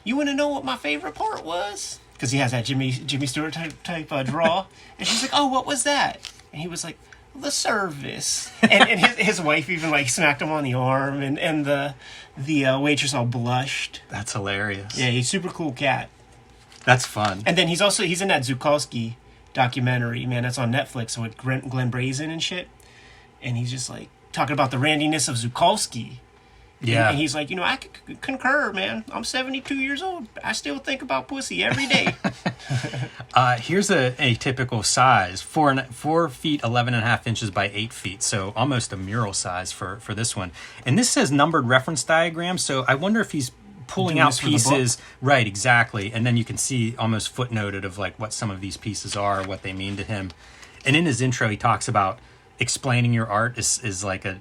"You 0.03 0.18
want 0.18 0.29
to 0.29 0.36
know 0.36 0.50
what 0.50 0.65
my 0.65 0.75
favorite 0.75 1.15
part 1.15 1.46
was?" 1.46 2.00
Because 2.13 2.32
he 2.32 2.39
has 2.39 2.51
that 2.51 2.65
Jimmy 2.65 2.91
Jimmy 2.91 3.27
Stewart 3.27 3.53
type 3.53 3.82
type 3.84 4.12
uh, 4.12 4.24
draw, 4.24 4.65
and 5.00 5.08
she's 5.08 5.22
like, 5.22 5.32
"Oh, 5.34 5.48
what 5.48 5.65
was 5.65 5.84
that?" 5.84 6.20
And 6.51 6.62
he 6.62 6.68
was 6.68 6.84
like. 6.84 6.98
The 7.36 7.51
service, 7.51 8.51
and, 8.62 8.89
and 8.89 9.00
his, 9.00 9.15
his 9.15 9.41
wife 9.41 9.69
even 9.69 9.91
like 9.91 10.09
smacked 10.09 10.41
him 10.41 10.51
on 10.51 10.63
the 10.63 10.74
arm, 10.74 11.21
and 11.21 11.39
and 11.39 11.65
the 11.65 11.95
the 12.38 12.65
uh, 12.65 12.79
waitress 12.79 13.13
all 13.13 13.25
blushed. 13.25 14.01
That's 14.09 14.33
hilarious. 14.33 14.98
Yeah, 14.98 15.07
he's 15.07 15.25
a 15.25 15.29
super 15.29 15.50
cool 15.50 15.71
cat. 15.71 16.09
That's 16.86 17.05
fun. 17.05 17.43
And 17.45 17.57
then 17.57 17.67
he's 17.67 17.81
also 17.81 18.03
he's 18.03 18.21
in 18.21 18.29
that 18.29 18.43
Szukalski 18.43 19.15
documentary, 19.53 20.25
man. 20.25 20.43
That's 20.43 20.57
on 20.57 20.71
Netflix 20.71 21.17
with 21.21 21.38
Glenn, 21.38 21.67
Glenn 21.67 21.89
Brazen 21.89 22.29
and 22.29 22.41
shit. 22.41 22.67
And 23.41 23.57
he's 23.57 23.71
just 23.71 23.89
like 23.89 24.09
talking 24.31 24.53
about 24.53 24.71
the 24.71 24.77
randiness 24.77 25.27
of 25.29 25.36
Szukalski. 25.36 26.17
Yeah. 26.81 27.09
And 27.09 27.17
he's 27.17 27.36
like, 27.36 27.50
you 27.50 27.55
know, 27.55 27.63
I 27.63 27.77
c- 27.77 28.15
concur, 28.21 28.71
man. 28.74 29.03
I'm 29.12 29.24
72 29.24 29.75
years 29.75 30.01
old. 30.01 30.27
I 30.43 30.53
still 30.53 30.79
think 30.79 31.01
about 31.01 31.27
pussy 31.27 31.63
every 31.63 31.88
day. 31.88 32.15
Uh, 33.31 33.57
here's 33.57 33.91
a, 33.91 34.15
a 34.17 34.33
typical 34.33 34.81
size 34.81 35.39
four, 35.39 35.69
and, 35.69 35.86
four 35.93 36.27
feet, 36.29 36.63
11 36.63 36.95
and 36.95 37.03
a 37.03 37.05
half 37.05 37.27
inches 37.27 37.51
by 37.51 37.69
eight 37.74 37.93
feet. 37.93 38.24
So 38.24 38.53
almost 38.55 38.91
a 38.91 38.98
mural 38.98 39.33
size 39.33 39.71
for, 39.71 40.00
for 40.00 40.15
this 40.15 40.36
one. 40.36 40.51
And 40.83 40.98
this 40.98 41.09
says 41.12 41.31
numbered 41.31 41.67
reference 41.67 42.03
diagram. 42.03 42.57
So 42.57 42.86
I 42.88 42.95
wonder 42.95 43.21
if 43.21 43.31
he's 43.31 43.51
pulling 43.88 44.15
Doing 44.15 44.19
out 44.21 44.29
this 44.31 44.39
for 44.39 44.45
the 44.48 44.51
pieces. 44.53 44.98
Right, 45.21 45.45
exactly. 45.45 46.12
And 46.12 46.25
then 46.25 46.38
you 46.38 46.43
can 46.43 46.57
see 46.57 46.95
almost 46.98 47.36
footnoted 47.36 47.83
of 47.83 47.98
like 47.98 48.19
what 48.19 48.33
some 48.33 48.50
of 48.50 48.62
these 48.62 48.77
pieces 48.77 49.15
are, 49.15 49.43
what 49.45 49.62
they 49.62 49.74
mean 49.74 49.95
to 49.98 50.03
him. 50.03 50.31
And 50.83 50.95
in 50.95 51.05
his 51.05 51.21
intro, 51.21 51.50
he 51.50 51.57
talks 51.57 51.88
about 51.88 52.19
explaining 52.59 53.13
your 53.13 53.27
art 53.27 53.57
is, 53.57 53.79
is 53.83 54.03
like 54.03 54.25
a, 54.25 54.39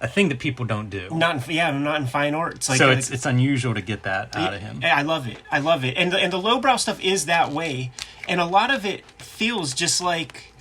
a 0.00 0.06
thing 0.08 0.28
that 0.28 0.38
people 0.38 0.64
don't 0.64 0.90
do. 0.90 1.08
not 1.10 1.48
in, 1.48 1.54
yeah, 1.54 1.70
not 1.76 2.00
in 2.00 2.06
fine 2.06 2.34
arts. 2.34 2.68
Like, 2.68 2.78
so 2.78 2.86
like- 2.88 2.98
it's, 2.98 3.10
it's 3.10 3.26
unusual 3.26 3.74
to 3.74 3.80
get 3.82 4.04
that 4.04 4.34
out 4.36 4.54
of 4.54 4.60
him. 4.60 4.80
I 4.84 5.02
love 5.02 5.26
it. 5.26 5.38
I 5.50 5.58
love 5.58 5.84
it. 5.84 5.96
And 5.96 6.12
the, 6.12 6.18
and 6.18 6.32
the 6.32 6.38
lowbrow 6.38 6.76
stuff 6.76 7.00
is 7.02 7.26
that 7.26 7.50
way. 7.52 7.90
And 8.28 8.40
a 8.40 8.44
lot 8.46 8.72
of 8.72 8.84
it 8.86 9.04
feels 9.20 9.74
just 9.74 10.00
like 10.00 10.52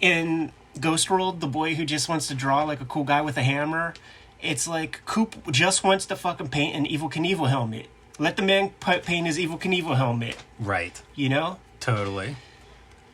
in 0.00 0.52
Ghost 0.80 1.10
World, 1.10 1.40
the 1.40 1.46
boy 1.46 1.74
who 1.74 1.84
just 1.84 2.08
wants 2.08 2.26
to 2.28 2.34
draw 2.34 2.62
like 2.64 2.80
a 2.80 2.84
cool 2.84 3.04
guy 3.04 3.20
with 3.22 3.36
a 3.36 3.42
hammer. 3.42 3.94
It's 4.40 4.66
like 4.66 5.02
Coop 5.06 5.50
just 5.52 5.84
wants 5.84 6.06
to 6.06 6.16
fucking 6.16 6.48
paint 6.48 6.74
an 6.76 6.86
Evel 6.86 7.12
Knievel 7.12 7.48
helmet. 7.48 7.86
Let 8.18 8.36
the 8.36 8.42
man 8.42 8.70
pa- 8.80 8.98
paint 9.02 9.26
his 9.26 9.38
Evel 9.38 9.60
Knievel 9.60 9.96
helmet. 9.96 10.36
Right. 10.58 11.00
You 11.14 11.28
know? 11.28 11.58
Totally. 11.80 12.36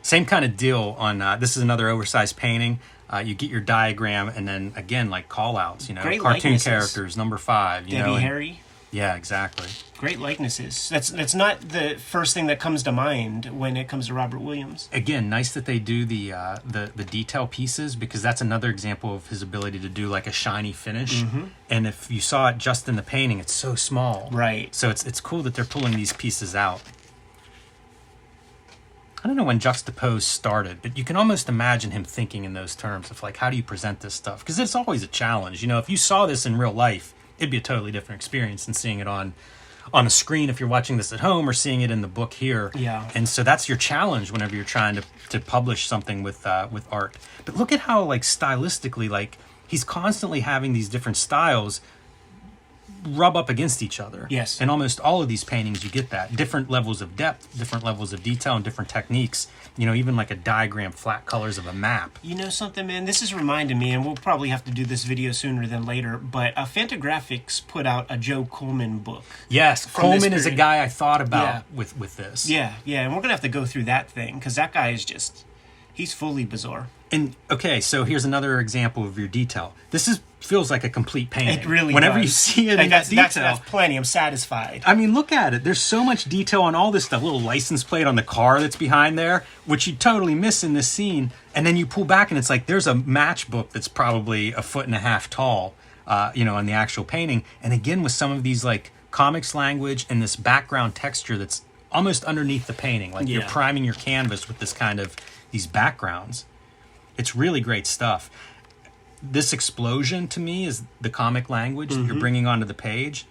Same 0.02 0.24
kind 0.24 0.44
of 0.44 0.56
deal 0.56 0.94
on 0.98 1.20
uh, 1.20 1.36
this 1.36 1.56
is 1.56 1.62
another 1.62 1.88
oversized 1.88 2.36
painting. 2.36 2.80
Uh, 3.10 3.18
you 3.18 3.34
get 3.34 3.50
your 3.50 3.60
diagram 3.60 4.28
and 4.28 4.46
then 4.46 4.72
again 4.76 5.08
like 5.10 5.28
call 5.28 5.56
outs, 5.56 5.88
you 5.88 5.94
know, 5.94 6.02
Great 6.02 6.20
cartoon 6.20 6.52
likenesses. 6.52 6.64
characters, 6.66 7.16
number 7.16 7.38
five, 7.38 7.86
you 7.88 7.92
Debbie 7.98 8.06
know. 8.10 8.14
and- 8.16 8.22
Harry. 8.24 8.60
yeah, 8.90 9.14
exactly. 9.16 9.68
Great 9.98 10.20
likenesses. 10.20 10.88
That's 10.90 11.08
that's 11.10 11.34
not 11.34 11.70
the 11.70 11.96
first 11.98 12.32
thing 12.32 12.46
that 12.46 12.60
comes 12.60 12.84
to 12.84 12.92
mind 12.92 13.46
when 13.46 13.76
it 13.76 13.88
comes 13.88 14.06
to 14.06 14.14
Robert 14.14 14.38
Williams. 14.40 14.88
Again, 14.92 15.28
nice 15.28 15.52
that 15.54 15.64
they 15.64 15.80
do 15.80 16.04
the 16.04 16.32
uh, 16.32 16.56
the 16.64 16.92
the 16.94 17.02
detail 17.02 17.48
pieces 17.48 17.96
because 17.96 18.22
that's 18.22 18.40
another 18.40 18.70
example 18.70 19.12
of 19.12 19.26
his 19.28 19.42
ability 19.42 19.80
to 19.80 19.88
do 19.88 20.06
like 20.06 20.28
a 20.28 20.32
shiny 20.32 20.72
finish. 20.72 21.24
And 21.68 21.86
if 21.86 22.10
you 22.12 22.20
saw 22.20 22.48
it 22.50 22.58
just 22.58 22.88
in 22.88 22.94
the 22.94 23.02
painting, 23.02 23.40
it's 23.40 23.52
so 23.52 23.74
small. 23.74 24.28
Right. 24.30 24.72
So 24.72 24.88
it's 24.88 25.04
it's 25.04 25.20
cool 25.20 25.42
that 25.42 25.54
they're 25.54 25.64
pulling 25.64 25.94
these 25.96 26.12
pieces 26.12 26.54
out. 26.54 26.80
I 29.22 29.26
don't 29.26 29.36
know 29.36 29.44
when 29.44 29.58
Juxtapose 29.58 30.22
started, 30.22 30.78
but 30.80 30.96
you 30.96 31.04
can 31.04 31.16
almost 31.16 31.48
imagine 31.48 31.90
him 31.90 32.04
thinking 32.04 32.44
in 32.44 32.52
those 32.52 32.76
terms 32.76 33.10
of 33.10 33.22
like, 33.22 33.38
how 33.38 33.50
do 33.50 33.56
you 33.56 33.62
present 33.62 34.00
this 34.00 34.14
stuff? 34.14 34.40
Because 34.40 34.58
it's 34.58 34.76
always 34.76 35.02
a 35.02 35.08
challenge. 35.08 35.60
You 35.60 35.68
know, 35.68 35.78
if 35.78 35.90
you 35.90 35.96
saw 35.96 36.26
this 36.26 36.46
in 36.46 36.56
real 36.56 36.72
life, 36.72 37.14
it'd 37.38 37.50
be 37.50 37.56
a 37.56 37.60
totally 37.60 37.90
different 37.90 38.20
experience 38.20 38.64
than 38.64 38.74
seeing 38.74 39.00
it 39.00 39.08
on 39.08 39.34
on 39.92 40.06
a 40.06 40.10
screen 40.10 40.50
if 40.50 40.60
you're 40.60 40.68
watching 40.68 40.98
this 40.98 41.14
at 41.14 41.20
home 41.20 41.48
or 41.48 41.52
seeing 41.54 41.80
it 41.80 41.90
in 41.90 42.02
the 42.02 42.08
book 42.08 42.34
here. 42.34 42.70
Yeah. 42.74 43.10
And 43.14 43.26
so 43.26 43.42
that's 43.42 43.70
your 43.70 43.78
challenge 43.78 44.30
whenever 44.30 44.54
you're 44.54 44.64
trying 44.64 44.96
to 44.96 45.02
to 45.30 45.40
publish 45.40 45.86
something 45.86 46.22
with 46.22 46.46
uh, 46.46 46.68
with 46.70 46.86
art. 46.92 47.16
But 47.44 47.56
look 47.56 47.72
at 47.72 47.80
how 47.80 48.04
like 48.04 48.22
stylistically, 48.22 49.08
like 49.08 49.38
he's 49.66 49.84
constantly 49.84 50.40
having 50.40 50.74
these 50.74 50.88
different 50.88 51.16
styles 51.16 51.80
rub 53.16 53.36
up 53.36 53.48
against 53.48 53.82
each 53.82 54.00
other. 54.00 54.26
Yes. 54.30 54.60
In 54.60 54.70
almost 54.70 55.00
all 55.00 55.22
of 55.22 55.28
these 55.28 55.44
paintings, 55.44 55.82
you 55.84 55.90
get 55.90 56.10
that 56.10 56.36
different 56.36 56.70
levels 56.70 57.00
of 57.02 57.16
depth, 57.16 57.56
different 57.58 57.84
levels 57.84 58.12
of 58.12 58.22
detail, 58.22 58.54
and 58.56 58.64
different 58.64 58.90
techniques. 58.90 59.48
You 59.76 59.86
know, 59.86 59.94
even 59.94 60.16
like 60.16 60.30
a 60.32 60.34
diagram, 60.34 60.90
flat 60.90 61.24
colors 61.24 61.56
of 61.56 61.66
a 61.68 61.72
map. 61.72 62.18
You 62.20 62.34
know 62.34 62.48
something, 62.48 62.84
man? 62.86 63.04
This 63.04 63.22
is 63.22 63.32
reminding 63.32 63.78
me, 63.78 63.92
and 63.92 64.04
we'll 64.04 64.16
probably 64.16 64.48
have 64.48 64.64
to 64.64 64.72
do 64.72 64.84
this 64.84 65.04
video 65.04 65.30
sooner 65.30 65.66
than 65.68 65.86
later. 65.86 66.18
But 66.18 66.52
uh, 66.58 66.64
Fantagraphics 66.64 67.64
put 67.66 67.86
out 67.86 68.06
a 68.10 68.16
Joe 68.16 68.44
Coleman 68.44 68.98
book. 68.98 69.22
Yes, 69.48 69.86
Coleman 69.86 70.32
is 70.32 70.46
a 70.46 70.50
guy 70.50 70.82
I 70.82 70.88
thought 70.88 71.20
about 71.20 71.44
Yeah. 71.44 71.62
with 71.72 71.96
with 71.96 72.16
this. 72.16 72.48
Yeah, 72.50 72.74
yeah, 72.84 73.02
and 73.04 73.14
we're 73.14 73.20
gonna 73.22 73.34
have 73.34 73.40
to 73.42 73.48
go 73.48 73.64
through 73.66 73.84
that 73.84 74.10
thing 74.10 74.34
because 74.40 74.56
that 74.56 74.72
guy 74.72 74.88
is 74.90 75.04
just—he's 75.04 76.12
fully 76.12 76.44
bizarre. 76.44 76.88
And 77.10 77.34
okay, 77.50 77.80
so 77.80 78.04
here's 78.04 78.24
another 78.24 78.60
example 78.60 79.04
of 79.04 79.18
your 79.18 79.28
detail. 79.28 79.74
This 79.90 80.08
is 80.08 80.20
feels 80.40 80.70
like 80.70 80.84
a 80.84 80.88
complete 80.88 81.30
painting. 81.30 81.58
It 81.58 81.66
really 81.66 81.92
Whenever 81.92 82.16
does. 82.18 82.24
you 82.24 82.28
see 82.28 82.68
it 82.68 82.78
in 82.78 82.90
that's, 82.90 83.08
that 83.10 83.30
detail, 83.30 83.42
that's 83.42 83.68
plenty. 83.68 83.96
I'm 83.96 84.04
satisfied. 84.04 84.82
I 84.86 84.94
mean, 84.94 85.12
look 85.12 85.32
at 85.32 85.52
it. 85.52 85.64
There's 85.64 85.80
so 85.80 86.04
much 86.04 86.24
detail 86.24 86.62
on 86.62 86.74
all 86.74 86.90
this 86.90 87.06
stuff. 87.06 87.22
Little 87.22 87.40
license 87.40 87.84
plate 87.84 88.06
on 88.06 88.14
the 88.14 88.22
car 88.22 88.60
that's 88.60 88.76
behind 88.76 89.18
there, 89.18 89.44
which 89.66 89.86
you 89.86 89.94
totally 89.94 90.34
miss 90.34 90.62
in 90.62 90.74
this 90.74 90.88
scene. 90.88 91.32
And 91.54 91.66
then 91.66 91.76
you 91.76 91.86
pull 91.86 92.04
back, 92.04 92.30
and 92.30 92.38
it's 92.38 92.48
like 92.48 92.66
there's 92.66 92.86
a 92.86 92.94
matchbook 92.94 93.70
that's 93.70 93.88
probably 93.88 94.52
a 94.52 94.62
foot 94.62 94.86
and 94.86 94.94
a 94.94 95.00
half 95.00 95.28
tall, 95.28 95.74
uh, 96.06 96.30
you 96.34 96.44
know, 96.44 96.56
in 96.58 96.66
the 96.66 96.72
actual 96.72 97.04
painting. 97.04 97.44
And 97.62 97.72
again, 97.72 98.02
with 98.02 98.12
some 98.12 98.30
of 98.32 98.42
these 98.42 98.64
like 98.64 98.92
comics 99.10 99.54
language 99.54 100.06
and 100.08 100.22
this 100.22 100.36
background 100.36 100.94
texture 100.94 101.36
that's 101.36 101.62
almost 101.90 102.24
underneath 102.24 102.66
the 102.66 102.74
painting, 102.74 103.12
like 103.12 103.28
you're 103.28 103.42
priming 103.42 103.84
your 103.84 103.94
canvas 103.94 104.46
with 104.46 104.60
this 104.60 104.72
kind 104.72 105.00
of 105.00 105.16
these 105.50 105.66
backgrounds. 105.66 106.44
It's 107.18 107.34
really 107.36 107.60
great 107.60 107.86
stuff 107.86 108.30
this 109.20 109.52
explosion 109.52 110.28
to 110.28 110.38
me 110.38 110.64
is 110.64 110.84
the 111.00 111.10
comic 111.10 111.50
language 111.50 111.88
that 111.90 111.96
Mm-hmm. 111.96 112.06
you're 112.06 112.20
bringing 112.20 112.46
onto 112.46 112.64
the 112.64 112.72
page. 112.72 113.26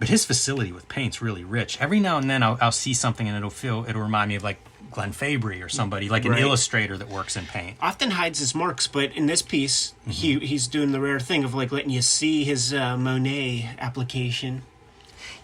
But 0.00 0.08
his 0.08 0.24
facility 0.24 0.72
with 0.72 0.88
paint's 0.88 1.22
really 1.22 1.44
rich. 1.44 1.80
Every 1.80 2.00
now 2.00 2.18
and 2.18 2.28
then 2.28 2.42
I'll, 2.42 2.58
I'll 2.60 2.72
see 2.72 2.92
something 2.94 3.28
and 3.28 3.36
it'll 3.36 3.48
feel 3.48 3.84
it'll 3.88 4.02
remind 4.02 4.30
me 4.30 4.34
of 4.34 4.42
like 4.42 4.58
Glenn 4.90 5.12
Fabry 5.12 5.62
or 5.62 5.68
somebody 5.68 6.08
like 6.08 6.24
an 6.24 6.32
Right. 6.32 6.40
illustrator 6.40 6.98
that 6.98 7.08
works 7.08 7.36
in 7.36 7.46
paint. 7.46 7.76
Often 7.80 8.10
hides 8.12 8.40
his 8.40 8.56
marks, 8.56 8.88
but 8.88 9.12
in 9.12 9.26
this 9.26 9.40
piece, 9.40 9.94
he 10.08 10.34
Mm-hmm. 10.34 10.44
he's 10.46 10.66
doing 10.66 10.90
the 10.90 11.00
rare 11.00 11.20
thing 11.20 11.44
of 11.44 11.54
like 11.54 11.70
letting 11.70 11.90
you 11.90 12.02
see 12.02 12.42
his 12.42 12.74
uh, 12.74 12.96
Monet 12.96 13.70
application. 13.78 14.62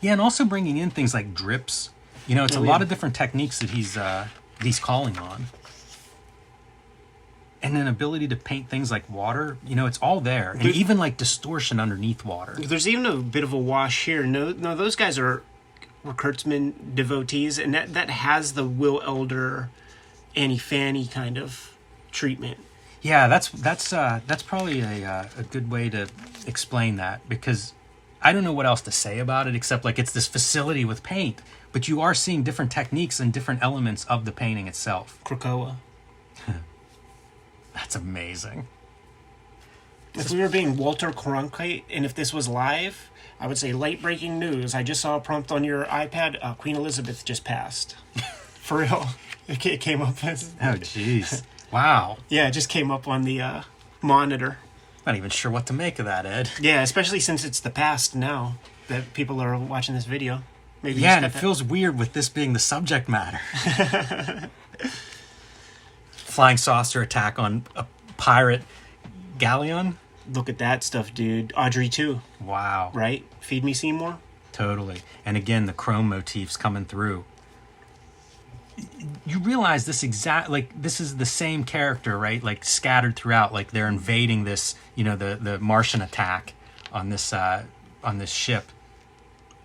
Yeah, 0.01 0.13
and 0.13 0.21
also 0.21 0.45
bringing 0.45 0.79
in 0.79 0.91
things 0.91 1.15
like 1.15 1.33
drips. 1.33 1.91
You 2.27 2.35
know, 2.35 2.45
it's 2.45 2.57
Oh, 2.57 2.61
a 2.61 2.65
lot 2.65 2.83
of 2.83 2.89
different 2.89 3.15
techniques 3.15 3.61
that 3.61 3.71
he's 3.71 3.97
uh, 3.97 4.27
that 4.59 4.65
he's 4.65 4.81
calling 4.81 5.17
on. 5.19 5.47
And 7.67 7.77
an 7.77 7.89
ability 7.89 8.29
to 8.29 8.37
paint 8.37 8.69
things 8.69 8.91
like 8.91 9.09
water, 9.11 9.59
you 9.67 9.75
know, 9.75 9.87
it's 9.87 9.99
all 9.99 10.21
there, 10.21 10.53
and 10.53 10.67
even 10.67 10.99
like 10.99 11.17
distortion 11.17 11.81
underneath 11.81 12.25
water. 12.25 12.55
There's 12.59 12.87
even 12.87 13.07
a 13.07 13.17
bit 13.17 13.43
of 13.43 13.53
a 13.53 13.59
wash 13.59 14.05
here. 14.05 14.25
No, 14.25 14.53
no, 14.53 14.77
those 14.77 14.95
guys 14.95 15.19
are 15.19 15.43
were 16.05 16.15
Kurtzman 16.15 16.95
devotees, 16.95 17.59
and 17.59 17.75
that 17.75 17.93
that 17.95 18.09
has 18.09 18.53
the 18.53 18.65
Will 18.65 19.03
Elder, 19.05 19.69
Annie 20.35 20.59
Fanny 20.59 21.07
kind 21.07 21.37
of 21.37 21.77
treatment. 22.13 22.59
Yeah, 23.03 23.29
that's 23.29 23.49
that's 23.49 23.93
uh, 23.93 24.21
that's 24.27 24.43
probably 24.43 24.81
a 24.81 25.05
uh, 25.05 25.29
a 25.37 25.43
good 25.43 25.71
way 25.71 25.91
to 25.91 26.09
explain 26.47 26.97
that 26.97 27.29
because 27.29 27.75
I 28.23 28.33
don't 28.33 28.45
know 28.45 28.53
what 28.53 28.67
else 28.67 28.81
to 28.83 28.93
say 28.93 29.19
about 29.19 29.47
it 29.47 29.55
except 29.55 29.85
like 29.85 29.99
it's 29.99 30.13
this 30.13 30.27
facility 30.27 30.85
with 30.85 31.03
paint, 31.03 31.43
but 31.73 31.89
you 31.89 32.01
are 32.01 32.15
seeing 32.15 32.43
different 32.43 32.73
techniques 32.73 33.21
and 33.21 33.33
different 33.33 33.63
elements 33.63 34.05
of 34.07 34.25
the 34.25 34.33
painting 34.33 34.69
itself. 34.69 35.21
Krakoa. 35.25 35.77
That's 37.77 37.95
amazing. 37.95 38.67
If 40.15 40.31
we 40.31 40.41
were 40.41 40.49
being 40.49 40.77
Walter 40.77 41.11
Cronkite, 41.11 41.85
and 41.91 42.05
if 42.07 42.15
this 42.15 42.33
was 42.33 42.49
live, 42.49 43.11
I 43.39 43.47
would 43.47 43.59
say 43.59 43.73
late 43.75 44.01
breaking 44.01 44.39
news. 44.39 44.75
I 44.75 44.83
just 44.83 45.01
saw 45.03 45.17
a 45.17 45.21
prompt 45.21 45.53
on 45.53 45.63
your 45.63 45.85
iPad. 45.85 46.39
Uh, 46.43 46.55
Queen 46.55 46.75
Elizabeth 46.75 47.25
just 47.25 47.45
passed. 47.45 47.95
For 48.61 48.79
real, 48.79 49.09
it 49.47 49.65
it 49.65 49.81
came 49.81 50.01
up 50.03 50.25
as 50.25 50.53
Oh, 50.61 50.73
jeez. 50.75 51.43
wow. 51.71 52.17
yeah, 52.29 52.49
it 52.49 52.53
just 52.53 52.69
came 52.71 52.91
up 52.91 53.07
on 53.07 53.23
the 53.23 53.41
uh, 53.43 53.63
monitor. 54.03 54.59
Not 55.07 55.15
even 55.17 55.31
sure 55.31 55.53
what 55.53 55.67
to 55.67 55.73
make 55.73 55.99
of 56.01 56.07
that, 56.07 56.27
Ed. 56.27 56.51
Yeah, 56.61 56.83
especially 56.83 57.21
since 57.21 57.45
it's 57.45 57.61
the 57.61 57.71
past 57.71 58.17
now 58.17 58.55
that 58.89 59.13
people 59.13 59.39
are 59.41 59.57
watching 59.59 59.95
this 59.95 60.07
video. 60.07 60.43
Maybe 60.83 61.01
Yeah, 61.03 61.17
and 61.17 61.27
it 61.27 61.33
that- 61.35 61.39
feels 61.41 61.63
weird 61.63 61.99
with 61.99 62.13
this 62.15 62.29
being 62.31 62.55
the 62.55 62.59
subject 62.59 63.09
matter. 63.09 63.39
Flying 66.37 66.59
saucer 66.59 67.01
attack 67.01 67.39
on 67.39 67.65
a 67.75 67.87
pirate 68.19 68.61
galleon. 69.39 69.97
Look 70.31 70.51
at 70.51 70.59
that 70.59 70.85
stuff, 70.85 71.15
dude. 71.15 71.51
Audrey 71.57 71.89
II, 71.99 72.21
Wow. 72.43 72.91
right? 72.93 73.25
Feed 73.41 73.65
me 73.65 73.73
Seymour. 73.73 74.19
Totally. 74.53 75.01
And 75.25 75.39
again, 75.39 75.65
the 75.65 75.73
chrome 75.73 76.11
motifs 76.11 76.59
coming 76.59 76.85
through. 76.85 77.25
You 79.25 79.39
realize 79.39 79.87
this 79.87 80.03
exact 80.03 80.51
like 80.51 80.71
this 80.79 81.01
is 81.01 81.17
the 81.17 81.25
same 81.25 81.65
character, 81.65 82.19
right? 82.19 82.43
Like 82.45 82.67
scattered 82.67 83.17
throughout, 83.17 83.55
like 83.55 83.71
they're 83.71 83.89
invading 83.89 84.45
this, 84.45 84.75
you 84.95 85.05
know, 85.05 85.17
the 85.17 85.39
the 85.41 85.59
Martian 85.59 86.03
attack 86.03 86.53
on 86.93 87.09
this 87.09 87.33
uh 87.33 87.65
on 88.05 88.19
this 88.19 88.31
ship. 88.31 88.67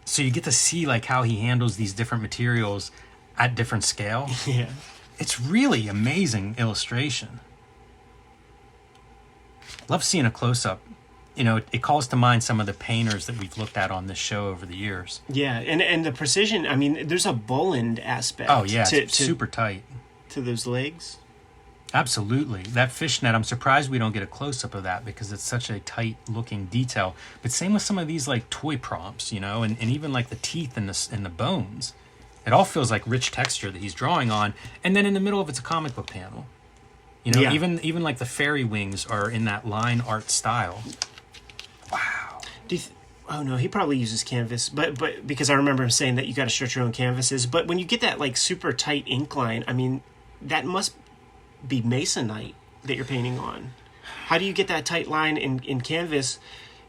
So 0.05 0.21
you 0.21 0.31
get 0.31 0.45
to 0.45 0.53
see 0.53 0.85
like 0.85 1.03
how 1.03 1.23
he 1.23 1.41
handles 1.41 1.75
these 1.75 1.91
different 1.91 2.21
materials 2.21 2.91
at 3.37 3.55
different 3.55 3.83
scale. 3.83 4.29
Yeah. 4.47 4.69
It's 5.21 5.39
really 5.39 5.87
amazing 5.87 6.55
illustration. 6.57 7.39
Love 9.87 10.03
seeing 10.03 10.25
a 10.25 10.31
close 10.31 10.65
up. 10.65 10.81
You 11.35 11.43
know, 11.43 11.57
it, 11.57 11.67
it 11.71 11.83
calls 11.83 12.07
to 12.07 12.15
mind 12.15 12.43
some 12.43 12.59
of 12.59 12.65
the 12.65 12.73
painters 12.73 13.27
that 13.27 13.37
we've 13.37 13.55
looked 13.57 13.77
at 13.77 13.91
on 13.91 14.07
this 14.07 14.17
show 14.17 14.49
over 14.49 14.65
the 14.65 14.75
years. 14.75 15.21
Yeah, 15.29 15.59
and 15.59 15.81
and 15.81 16.03
the 16.03 16.11
precision. 16.11 16.65
I 16.65 16.75
mean, 16.75 17.07
there's 17.07 17.27
a 17.27 17.33
Bolland 17.33 17.99
aspect. 17.99 18.49
Oh 18.49 18.63
yeah, 18.63 18.83
to, 18.85 19.05
to, 19.05 19.13
super 19.13 19.45
tight. 19.47 19.83
to 20.29 20.41
those 20.41 20.65
legs. 20.65 21.17
Absolutely. 21.93 22.63
That 22.63 22.91
fishnet, 22.91 23.35
I'm 23.35 23.43
surprised 23.43 23.91
we 23.91 23.99
don't 23.99 24.13
get 24.13 24.23
a 24.23 24.27
close 24.27 24.63
up 24.63 24.73
of 24.73 24.83
that 24.83 25.05
because 25.05 25.31
it's 25.31 25.43
such 25.43 25.69
a 25.69 25.79
tight 25.81 26.17
looking 26.29 26.65
detail. 26.65 27.15
But 27.41 27.51
same 27.51 27.73
with 27.73 27.81
some 27.83 27.97
of 27.97 28.07
these 28.07 28.27
like 28.27 28.49
toy 28.49 28.77
prompts, 28.77 29.31
you 29.31 29.39
know, 29.39 29.61
and, 29.61 29.77
and 29.79 29.91
even 29.91 30.13
like 30.13 30.29
the 30.29 30.37
teeth 30.37 30.77
and 30.77 30.87
the, 30.87 31.09
and 31.11 31.25
the 31.25 31.29
bones. 31.29 31.93
It 32.45 32.53
all 32.53 32.65
feels 32.65 32.89
like 32.89 33.03
rich 33.05 33.31
texture 33.31 33.69
that 33.71 33.81
he's 33.81 33.93
drawing 33.93 34.31
on. 34.31 34.53
And 34.83 34.95
then 34.95 35.05
in 35.05 35.13
the 35.13 35.19
middle 35.19 35.39
of 35.39 35.47
it's 35.49 35.59
a 35.59 35.63
comic 35.63 35.95
book 35.95 36.07
panel. 36.07 36.45
You 37.23 37.31
know, 37.33 37.41
Yeah. 37.41 37.53
even 37.53 37.79
even 37.83 38.01
like 38.01 38.17
the 38.17 38.25
fairy 38.25 38.63
wings 38.63 39.05
are 39.05 39.29
in 39.29 39.45
that 39.45 39.67
line 39.67 40.01
art 40.01 40.31
style. 40.31 40.81
Wow. 41.91 42.39
Do 42.67 42.75
you 42.75 42.81
th- 42.81 42.93
oh 43.29 43.43
no, 43.43 43.57
he 43.57 43.67
probably 43.67 43.97
uses 43.97 44.23
canvas, 44.23 44.69
but 44.69 44.97
but 44.97 45.27
because 45.27 45.49
I 45.49 45.53
remember 45.53 45.83
him 45.83 45.91
saying 45.91 46.15
that 46.15 46.27
you 46.27 46.33
got 46.33 46.45
to 46.45 46.49
stretch 46.49 46.75
your 46.75 46.83
own 46.83 46.91
canvases. 46.91 47.45
But 47.45 47.67
when 47.67 47.77
you 47.79 47.85
get 47.85 48.01
that 48.01 48.19
like 48.19 48.37
super 48.37 48.73
tight 48.73 49.03
ink 49.07 49.35
line, 49.35 49.63
I 49.67 49.73
mean, 49.73 50.01
that 50.41 50.65
must 50.65 50.95
be 51.67 51.81
masonite 51.81 52.53
that 52.83 52.95
you're 52.95 53.05
painting 53.05 53.37
on. 53.37 53.73
How 54.25 54.37
do 54.39 54.45
you 54.45 54.53
get 54.53 54.67
that 54.69 54.85
tight 54.85 55.07
line 55.07 55.37
in 55.37 55.59
in 55.59 55.81
canvas? 55.81 56.39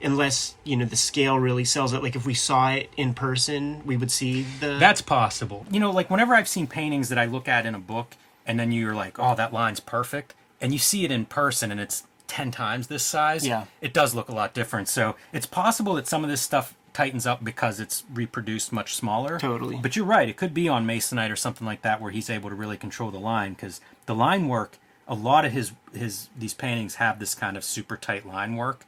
Unless 0.02 0.56
you 0.64 0.76
know 0.76 0.85
the 0.85 0.97
scale 0.97 1.38
really 1.38 1.64
sells 1.64 1.92
it. 1.92 2.02
Like 2.02 2.16
if 2.16 2.26
we 2.26 2.35
saw 2.35 2.71
it 2.73 2.90
in 2.97 3.14
person, 3.14 3.82
we 3.85 3.97
would 3.97 4.11
see 4.11 4.42
the. 4.61 4.76
That's 4.78 5.00
possible. 5.02 5.66
You 5.71 5.80
know, 5.80 5.90
like 5.90 6.11
whenever 6.11 6.35
I've 6.35 6.49
seen 6.49 6.66
paintings 6.66 7.09
that 7.11 7.18
I 7.18 7.25
look 7.26 7.49
at 7.49 7.66
in 7.66 7.75
a 7.75 7.78
book 7.78 8.16
and 8.47 8.59
then 8.59 8.73
you're 8.73 8.94
like, 8.94 9.18
oh, 9.18 9.35
that 9.37 9.52
line's 9.52 9.80
perfect. 9.80 10.35
And 10.61 10.73
you 10.73 10.78
see 10.78 11.04
it 11.04 11.11
in 11.11 11.26
person 11.26 11.71
and 11.71 11.80
it's 11.80 12.04
10 12.28 12.50
times 12.50 12.87
this 12.87 13.04
size, 13.04 13.47
Yeah. 13.47 13.66
it 13.80 13.92
does 13.92 14.14
look 14.14 14.28
a 14.28 14.35
lot 14.35 14.54
different. 14.54 14.88
So 14.88 15.16
it's 15.32 15.47
possible 15.47 15.94
that 15.94 16.06
some 16.09 16.25
of 16.25 16.30
this 16.30 16.40
stuff 16.40 16.75
tightens 16.92 17.26
up 17.26 17.44
because 17.44 17.78
it's 17.78 18.04
reproduced 18.12 18.73
much 18.73 18.94
smaller. 18.97 19.38
Totally. 19.38 19.76
But 19.76 19.97
you're 19.97 20.04
right. 20.06 20.28
It 20.28 20.37
could 20.37 20.54
be 20.54 20.68
on 20.68 20.87
Masonite 20.87 21.30
or 21.30 21.37
something 21.37 21.66
like 21.66 21.82
that 21.82 22.00
where 22.00 22.11
he's 22.11 22.30
able 22.30 22.49
to 22.49 22.54
really 22.56 22.76
control 22.76 23.11
the 23.11 23.18
line 23.21 23.52
because 23.52 23.80
the 24.06 24.14
line 24.14 24.49
work, 24.49 24.78
a 25.06 25.14
lot 25.14 25.44
of 25.44 25.52
his 25.52 25.73
his 25.94 26.28
these 26.38 26.54
paintings 26.54 26.94
have 26.97 27.18
this 27.18 27.35
kind 27.35 27.56
of 27.56 27.64
super 27.64 27.97
tight 27.97 28.26
line 28.26 28.56
work. 28.56 28.85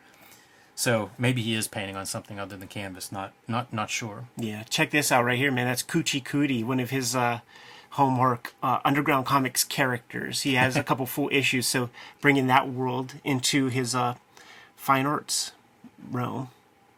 So 0.74 1.10
maybe 1.18 1.40
he 1.42 1.54
is 1.54 1.68
painting 1.68 1.96
on 1.96 2.06
something 2.06 2.38
other 2.38 2.56
than 2.56 2.68
canvas. 2.68 3.12
Not 3.12 3.32
not 3.46 3.72
not 3.72 3.90
sure. 3.90 4.26
Yeah, 4.36 4.64
check 4.64 4.90
this 4.90 5.12
out 5.12 5.24
right 5.24 5.38
here, 5.38 5.52
man. 5.52 5.66
That's 5.66 5.82
Coochy 5.82 6.22
Cooty, 6.22 6.64
one 6.64 6.80
of 6.80 6.90
his 6.90 7.14
uh, 7.14 7.40
homework 7.90 8.54
uh, 8.62 8.80
underground 8.84 9.26
comics 9.26 9.62
characters. 9.62 10.42
He 10.42 10.54
has 10.54 10.76
a 10.76 10.82
couple 10.84 11.06
full 11.06 11.28
issues, 11.32 11.66
so 11.66 11.90
bringing 12.20 12.48
that 12.48 12.68
world 12.68 13.14
into 13.22 13.68
his 13.68 13.94
uh, 13.94 14.14
fine 14.76 15.06
arts 15.06 15.52
realm. 16.10 16.48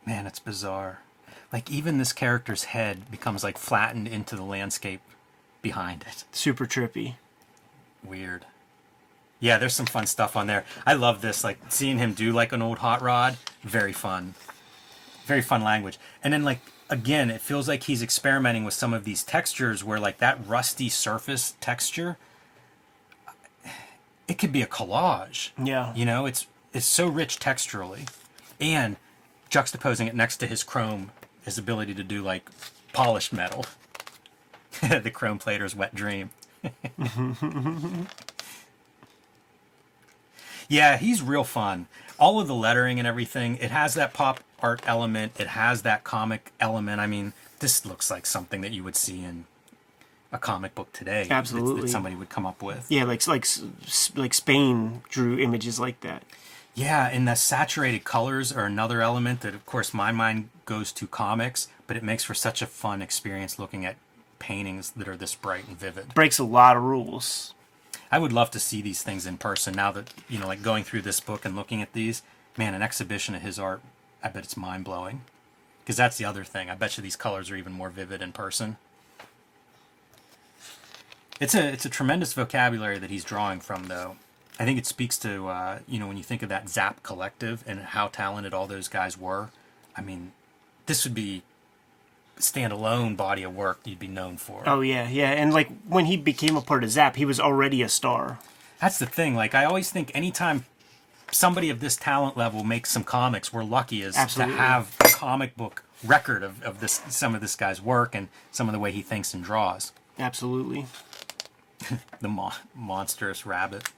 Man, 0.07 0.27
it's 0.27 0.39
bizarre. 0.39 1.01
Like 1.53 1.71
even 1.71 1.99
this 1.99 2.13
character's 2.13 2.65
head 2.65 3.11
becomes 3.11 3.45
like 3.45 3.59
flattened 3.59 4.09
into 4.09 4.37
the 4.37 4.43
landscape 4.43 5.01
behind 5.63 6.03
it. 6.03 6.25
Super 6.33 6.67
trippy. 6.67 7.15
Weird. 8.03 8.47
Yeah, 9.39 9.59
there's 9.59 9.75
some 9.75 9.87
fun 9.87 10.07
stuff 10.07 10.37
on 10.37 10.47
there. 10.47 10.65
I 10.87 10.95
love 10.95 11.21
this. 11.21 11.45
Like 11.45 11.59
seeing 11.69 11.99
him 11.99 12.15
do 12.15 12.33
like 12.33 12.53
an 12.53 12.63
old 12.63 12.79
hot 12.79 13.03
rod, 13.03 13.37
very 13.63 13.93
fun. 13.93 14.35
Very 15.27 15.43
fun 15.43 15.63
language. 15.63 15.99
And 16.25 16.33
then 16.33 16.43
like 16.45 16.61
again, 16.89 17.31
it 17.31 17.41
feels 17.41 17.69
like 17.69 17.85
he's 17.85 18.03
experimenting 18.03 18.65
with 18.65 18.75
some 18.75 18.95
of 18.95 19.05
these 19.05 19.23
textures 19.23 19.85
where 19.85 20.01
like 20.01 20.19
that 20.19 20.39
rusty 20.47 20.89
surface 20.89 21.55
texture 21.61 22.17
uh, 23.29 23.33
it 24.29 24.39
could 24.39 24.53
be 24.53 24.63
a 24.63 24.67
collage. 24.67 25.51
Yeah. 25.63 25.93
You 25.95 26.07
know, 26.07 26.27
it's 26.27 26.47
it's 26.73 26.87
so 26.87 27.07
rich 27.07 27.39
texturally. 27.39 28.09
And 28.59 28.97
juxtaposing 29.51 30.07
it 30.07 30.15
next 30.15 30.39
to 30.39 30.47
his 30.47 30.63
chrome, 30.63 31.11
his 31.43 31.59
ability 31.59 31.95
to 31.95 32.03
do 32.03 32.23
like 32.23 32.49
polished 32.95 33.33
metal. 33.33 33.67
the 34.81 35.11
chrome 35.11 35.39
plater's 35.39 35.77
wet 35.77 35.95
dream. 35.95 36.31
yeah, 40.69 40.97
he's 40.97 41.23
real 41.23 41.45
fun. 41.45 41.87
All 42.19 42.41
of 42.41 42.49
the 42.49 42.55
lettering 42.55 42.99
and 42.99 43.07
everything, 43.07 43.57
it 43.59 43.71
has 43.71 43.95
that 43.95 44.15
pop 44.15 44.41
art 44.61 44.81
element, 44.87 45.33
it 45.39 45.49
has 45.49 45.83
that 45.83 46.05
comic 46.05 46.53
element. 46.61 47.01
I 47.01 47.07
mean, 47.07 47.33
this 47.61 47.85
looks 47.85 48.11
like 48.11 48.27
something 48.27 48.61
that 48.63 48.73
you 48.73 48.83
would 48.85 48.97
see 48.97 49.23
in 49.23 49.45
a 50.33 50.39
comic 50.39 50.75
book 50.75 50.93
today. 50.93 51.27
Absolutely. 51.31 51.83
That 51.83 51.89
somebody 51.89 52.15
would 52.15 52.29
come 52.29 52.47
up 52.47 52.63
with. 52.63 52.87
Yeah, 52.89 53.05
like 53.05 53.27
like 53.27 53.47
like 54.15 54.35
Spain 54.35 55.03
drew 55.09 55.39
images 55.39 55.79
like 55.79 56.01
that. 56.01 56.23
Yeah, 56.75 57.09
and 57.09 57.27
the 57.27 57.35
saturated 57.35 58.05
colors 58.05 58.53
are 58.53 58.67
another 58.67 59.01
element 59.01 59.41
that, 59.41 59.55
of 59.55 59.65
course, 59.65 59.95
my 59.95 60.13
mind 60.13 60.51
goes 60.67 60.93
to 60.93 61.07
comics, 61.07 61.69
but 61.87 61.97
it 61.97 62.03
makes 62.03 62.23
for 62.23 62.35
such 62.35 62.61
a 62.61 62.67
fun 62.67 63.01
experience 63.01 63.59
looking 63.59 63.87
at 63.87 63.97
paintings 64.39 64.91
that 64.91 65.09
are 65.09 65.17
this 65.17 65.35
bright 65.35 65.67
and 65.67 65.79
vivid. 65.79 66.13
Breaks 66.13 66.39
a 66.39 66.45
lot 66.45 66.77
of 66.77 66.83
rules. 66.83 67.55
I 68.11 68.19
would 68.19 68.33
love 68.33 68.51
to 68.53 68.61
see 68.61 68.83
these 68.83 69.03
things 69.03 69.27
in 69.27 69.39
person 69.39 69.75
now 69.75 69.93
that, 69.93 70.13
you 70.29 70.39
know, 70.39 70.47
like 70.47 70.63
going 70.63 70.85
through 70.85 71.03
this 71.03 71.21
book 71.21 71.45
and 71.45 71.57
looking 71.57 71.83
at 71.83 71.93
these. 71.93 72.23
Man, 72.57 72.75
an 72.75 72.83
exhibition 72.83 73.35
of 73.35 73.43
his 73.43 73.59
art, 73.59 73.83
I 74.23 74.29
bet 74.29 74.45
it's 74.45 74.57
mind 74.57 74.85
blowing. 74.85 75.23
Because 75.83 75.97
that's 75.97 76.17
the 76.17 76.25
other 76.25 76.45
thing. 76.45 76.71
I 76.71 76.75
bet 76.75 76.97
you 76.97 77.03
these 77.03 77.17
colors 77.17 77.51
are 77.51 77.57
even 77.57 77.73
more 77.73 77.91
vivid 77.91 78.23
in 78.23 78.33
person. 78.33 78.77
It's 81.39 81.55
a 81.55 81.69
it's 81.69 81.85
a 81.85 81.91
tremendous 81.91 82.33
vocabulary 82.33 82.99
that 82.99 83.11
he's 83.11 83.25
drawing 83.25 83.61
from, 83.61 83.85
though. 83.85 84.17
I 84.59 84.65
think 84.65 84.79
it 84.79 84.87
speaks 84.87 85.19
to 85.19 85.49
uh, 85.49 85.79
you 85.87 86.01
know 86.01 86.07
when 86.07 86.17
you 86.17 86.23
think 86.23 86.43
of 86.43 86.49
that 86.49 86.69
Zap 86.69 87.03
collective 87.03 87.63
and 87.67 87.81
how 87.81 88.09
talented 88.09 88.55
all 88.55 88.67
those 88.67 88.89
guys 88.89 89.19
were. 89.19 89.51
I 89.95 90.01
mean, 90.01 90.33
this 90.87 91.05
would 91.05 91.15
be 91.15 91.43
standalone 92.39 93.17
body 93.17 93.43
of 93.43 93.55
work 93.55 93.81
you'd 93.85 93.99
be 93.99 94.09
known 94.09 94.37
for. 94.37 94.63
Oh 94.67 94.81
yeah, 94.81 95.09
yeah, 95.09 95.31
and 95.31 95.53
like 95.53 95.71
when 95.87 96.07
he 96.07 96.17
became 96.17 96.57
a 96.57 96.61
part 96.63 96.85
of 96.85 96.91
Zap, 96.91 97.17
he 97.17 97.25
was 97.25 97.41
already 97.41 97.83
a 97.83 97.89
star. 97.89 98.39
That's 98.81 98.99
the 98.99 99.07
thing. 99.07 99.35
Like 99.35 99.55
I 99.55 99.65
always 99.65 99.91
think, 99.91 100.11
anytime 100.15 100.65
somebody 101.33 101.71
of 101.71 101.81
this 101.81 101.97
talent 101.97 102.37
level 102.37 102.63
makes 102.65 102.91
some 102.91 103.05
comics, 103.05 103.53
we're 103.53 103.65
lucky 103.65 104.03
as 104.03 104.17
Absolutely. 104.17 104.55
to 104.55 104.61
have 104.61 104.97
a 105.01 105.09
comic 105.09 105.57
book 105.57 105.83
record 106.05 106.43
of, 106.43 106.63
of 106.63 106.81
this 106.81 107.03
some 107.09 107.35
of 107.35 107.41
this 107.41 107.57
guy's 107.57 107.81
work 107.81 108.15
and 108.15 108.29
some 108.53 108.69
of 108.69 108.73
the 108.73 108.79
way 108.79 108.93
he 108.93 109.03
thinks 109.03 109.33
and 109.35 109.43
draws. 109.45 109.93
Absolutely. 110.19 110.87
The 112.21 112.29
mo- 112.29 112.53
monstrous 112.75 113.45
rabbit, 113.45 113.91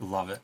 love 0.00 0.30
it. 0.30 0.40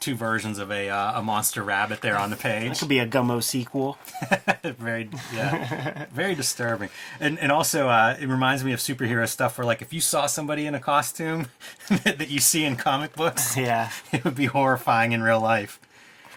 Two 0.00 0.14
versions 0.14 0.58
of 0.58 0.70
a 0.72 0.88
uh, 0.88 1.20
a 1.20 1.22
monster 1.22 1.62
rabbit 1.62 2.00
there 2.00 2.16
on 2.18 2.30
the 2.30 2.36
page. 2.36 2.70
This 2.70 2.80
could 2.80 2.88
be 2.88 2.98
a 3.00 3.06
Gummo 3.06 3.42
sequel. 3.42 3.98
very 4.64 5.08
yeah 5.34 6.06
very 6.12 6.34
disturbing 6.34 6.88
and 7.20 7.38
and 7.38 7.52
also 7.52 7.88
uh, 7.88 8.16
it 8.18 8.26
reminds 8.28 8.64
me 8.64 8.72
of 8.72 8.78
superhero 8.80 9.28
stuff 9.28 9.58
where 9.58 9.64
like 9.66 9.82
if 9.82 9.92
you 9.92 10.00
saw 10.00 10.26
somebody 10.26 10.66
in 10.66 10.74
a 10.74 10.80
costume 10.80 11.48
that 12.04 12.28
you 12.30 12.40
see 12.40 12.64
in 12.64 12.76
comic 12.76 13.14
books 13.14 13.56
Yeah. 13.56 13.90
it 14.12 14.24
would 14.24 14.34
be 14.34 14.46
horrifying 14.46 15.12
in 15.12 15.22
real 15.22 15.40
life 15.40 15.78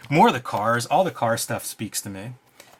more 0.10 0.28
of 0.28 0.34
the 0.34 0.40
cars 0.40 0.86
all 0.86 1.04
the 1.04 1.12
car 1.12 1.38
stuff 1.38 1.66
speaks 1.66 2.02
to 2.02 2.10
me 2.10 2.34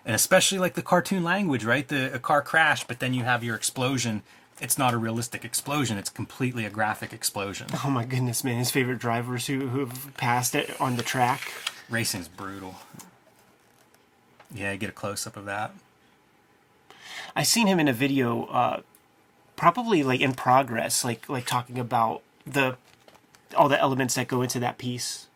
and 0.06 0.16
especially 0.16 0.60
like 0.60 0.74
the 0.76 0.82
cartoon 0.82 1.24
language 1.24 1.64
right 1.66 1.88
the 1.88 2.14
a 2.14 2.20
car 2.20 2.42
crash 2.42 2.84
but 2.86 3.00
then 3.00 3.14
you 3.14 3.24
have 3.24 3.44
your 3.44 3.56
explosion 3.56 4.22
it's 4.64 4.78
not 4.78 4.94
a 4.94 4.98
realistic 4.98 5.46
explosion 5.46 5.98
it's 5.98 6.10
completely 6.10 6.66
a 6.66 6.70
graphic 6.70 7.14
explosion 7.14 7.68
Oh 7.86 7.90
my 7.90 8.06
goodness, 8.06 8.44
man! 8.44 8.58
His 8.58 8.72
favorite 8.72 9.00
drivers 9.00 9.46
who 9.48 9.68
who've 9.68 10.12
passed 10.18 10.56
it 10.56 10.80
on 10.82 10.96
the 10.96 11.04
track. 11.04 11.52
racing's 11.90 12.28
brutal 12.28 12.76
yeah 14.54 14.72
you 14.72 14.78
get 14.78 14.90
a 14.90 14.94
close-up 14.94 15.38
of 15.38 15.46
that 15.46 15.74
I 17.36 17.44
seen 17.44 17.68
him 17.68 17.80
in 17.80 17.88
a 17.88 17.94
video, 17.94 18.46
uh, 18.46 18.82
probably 19.56 20.04
like 20.04 20.22
in 20.22 20.34
progress, 20.34 21.04
like 21.04 21.28
like 21.28 21.46
talking 21.46 21.80
about 21.80 22.22
the 22.46 22.78
all 23.58 23.70
the 23.70 23.80
elements 23.80 24.16
that 24.16 24.28
go 24.28 24.42
into 24.42 24.60
that 24.60 24.78
piece. 24.78 25.28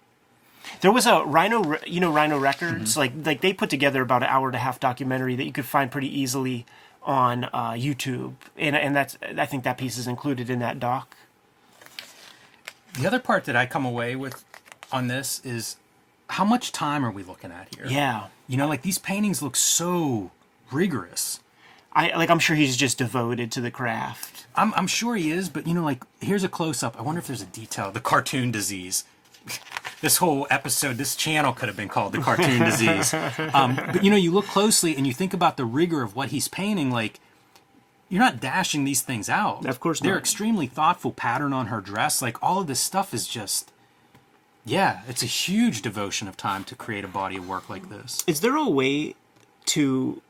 There 0.81 0.91
was 0.91 1.05
a 1.05 1.23
Rhino, 1.23 1.77
you 1.85 1.99
know, 1.99 2.11
Rhino 2.11 2.37
Records. 2.37 2.97
Like 2.97 3.13
like 3.23 3.41
they 3.41 3.53
put 3.53 3.69
together 3.69 4.01
about 4.01 4.23
an 4.23 4.29
hour 4.29 4.47
and 4.47 4.55
a 4.55 4.59
half 4.59 4.79
documentary 4.79 5.35
that 5.35 5.45
you 5.45 5.51
could 5.51 5.65
find 5.65 5.89
pretty 5.91 6.19
easily 6.19 6.65
on 7.07 7.45
uh, 7.45 7.71
YouTube, 7.71 8.33
and 8.57 8.75
and 8.75 8.95
that's 8.95 9.17
I 9.35 9.47
think 9.47 9.63
that 9.63 9.77
piece 9.77 9.97
is 9.97 10.05
included 10.07 10.49
in 10.49 10.59
that 10.59 10.79
doc. 10.79 11.15
The 12.99 13.07
other 13.07 13.19
part 13.19 13.45
that 13.45 13.55
I 13.55 13.65
come 13.65 13.85
away 13.85 14.15
with 14.15 14.43
on 14.91 15.07
this 15.07 15.41
is 15.43 15.77
how 16.29 16.43
much 16.43 16.71
time 16.71 17.05
are 17.05 17.11
we 17.11 17.23
looking 17.23 17.51
at 17.51 17.73
here? 17.73 17.85
Yeah, 17.87 18.27
You 18.47 18.57
know, 18.57 18.67
like 18.67 18.81
these 18.81 18.97
paintings 18.97 19.41
look 19.41 19.55
so 19.55 20.31
rigorous. 20.71 21.39
I 21.93 22.15
like 22.15 22.29
I'm 22.29 22.39
sure 22.39 22.55
he's 22.55 22.75
just 22.75 22.97
devoted 22.97 23.51
to 23.53 23.61
the 23.61 23.71
craft. 23.71 24.45
I'm, 24.55 24.73
I'm 24.75 24.87
sure 24.87 25.15
he 25.15 25.31
is, 25.31 25.49
but 25.49 25.65
you 25.65 25.73
know, 25.73 25.83
like 25.83 26.03
here's 26.19 26.43
a 26.43 26.49
close 26.49 26.83
up. 26.83 26.99
I 26.99 27.01
wonder 27.01 27.19
if 27.19 27.27
there's 27.27 27.41
a 27.41 27.45
detail. 27.47 27.91
The 27.91 28.01
cartoon 28.01 28.51
disease. 28.51 29.05
this 30.01 30.17
whole 30.17 30.45
episode, 30.49 30.97
this 30.97 31.15
channel 31.15 31.53
could 31.53 31.67
have 31.69 31.77
been 31.77 31.87
called 31.89 32.13
the 32.13 32.19
cartoon 32.19 32.63
disease. 32.63 33.13
Um, 33.53 33.75
but 33.75 34.03
you 34.03 34.11
know, 34.11 34.17
you 34.17 34.31
look 34.31 34.45
closely 34.45 34.95
and 34.95 35.07
you 35.07 35.13
think 35.13 35.33
about 35.33 35.57
the 35.57 35.65
rigor 35.65 36.03
of 36.03 36.15
what 36.15 36.29
he's 36.29 36.47
painting. 36.47 36.91
Like, 36.91 37.19
you're 38.09 38.21
not 38.21 38.39
dashing 38.39 38.83
these 38.83 39.01
things 39.01 39.27
out. 39.29 39.65
Of 39.65 39.79
course 39.79 39.99
they're 39.99 40.13
not. 40.13 40.19
extremely 40.19 40.67
thoughtful. 40.67 41.11
Pattern 41.11 41.51
on 41.53 41.67
her 41.67 41.81
dress, 41.81 42.21
like 42.21 42.41
all 42.43 42.61
of 42.61 42.67
this 42.67 42.79
stuff 42.79 43.13
is 43.13 43.27
just. 43.27 43.71
Yeah, 44.65 45.01
it's 45.07 45.23
a 45.23 45.27
huge 45.27 45.81
devotion 45.81 46.27
of 46.27 46.35
time 46.35 46.63
to 46.65 46.75
create 46.75 47.05
a 47.05 47.07
body 47.07 47.37
of 47.37 47.47
work 47.47 47.69
like 47.69 47.89
this. 47.89 48.23
Is 48.27 48.41
there 48.41 48.55
a 48.57 48.67
way 48.69 49.15
to 49.67 50.21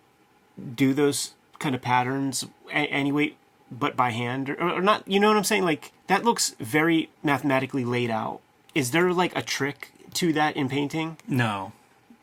do 0.75 0.93
those 0.93 1.33
kind 1.59 1.73
of 1.73 1.81
patterns 1.81 2.45
a- 2.69 2.73
anyway, 2.73 3.33
but 3.71 3.95
by 3.95 4.11
hand 4.11 4.49
or, 4.51 4.73
or 4.75 4.81
not? 4.81 5.07
You 5.07 5.19
know 5.19 5.27
what 5.27 5.37
I'm 5.37 5.43
saying? 5.43 5.63
Like 5.63 5.91
that 6.07 6.23
looks 6.23 6.55
very 6.59 7.09
mathematically 7.23 7.83
laid 7.83 8.09
out. 8.11 8.41
Is 8.77 8.91
there 8.91 9.11
like 9.11 9.35
a 9.35 9.41
trick 9.41 9.89
to 10.13 10.31
that 10.33 10.55
in 10.55 10.69
painting? 10.69 11.17
No. 11.27 11.71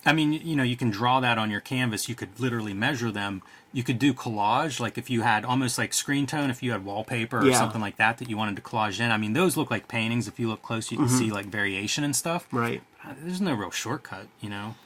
I 0.07 0.12
mean, 0.12 0.33
you 0.35 0.55
know, 0.55 0.62
you 0.62 0.77
can 0.77 0.90
draw 0.90 1.19
that 1.19 1.37
on 1.37 1.51
your 1.51 1.61
canvas. 1.61 2.09
You 2.09 2.14
could 2.14 2.38
literally 2.38 2.73
measure 2.75 3.11
them. 3.11 3.43
You 3.73 3.83
could 3.83 3.99
do 3.99 4.14
collage, 4.14 4.79
like 4.79 4.97
if 4.97 5.11
you 5.11 5.23
had 5.23 5.45
almost 5.45 5.79
like 5.79 5.93
screen 5.93 6.27
tone, 6.27 6.51
if 6.51 6.62
you 6.62 6.71
had 6.71 6.85
wallpaper 6.85 7.38
or 7.40 7.47
Yeah. 7.47 7.59
something 7.59 7.81
like 7.81 7.97
that 7.97 8.19
that 8.19 8.31
you 8.31 8.37
wanted 8.37 8.55
to 8.55 8.62
collage 8.62 9.01
in. 9.01 9.11
I 9.11 9.17
mean, 9.17 9.33
those 9.33 9.57
look 9.57 9.69
like 9.69 9.88
paintings. 9.88 10.29
If 10.29 10.38
you 10.38 10.47
look 10.49 10.62
close, 10.62 10.93
you 10.93 10.99
can 10.99 11.09
see 11.09 11.33
like 11.33 11.47
variation 11.47 12.05
and 12.05 12.14
stuff. 12.14 12.47
Right. 12.53 12.83
Uh, 13.05 13.14
There's 13.21 13.40
no 13.40 13.53
real 13.55 13.73
shortcut, 13.73 14.27
you 14.40 14.49
know? 14.49 14.77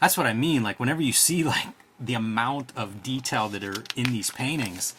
That's 0.00 0.16
what 0.16 0.26
I 0.26 0.32
mean. 0.32 0.64
Like, 0.64 0.80
whenever 0.80 1.02
you 1.02 1.12
see 1.12 1.44
like 1.54 1.68
the 2.00 2.14
amount 2.14 2.72
of 2.74 3.02
detail 3.04 3.48
that 3.50 3.62
are 3.62 3.84
in 3.94 4.10
these 4.10 4.30
paintings, 4.32 4.94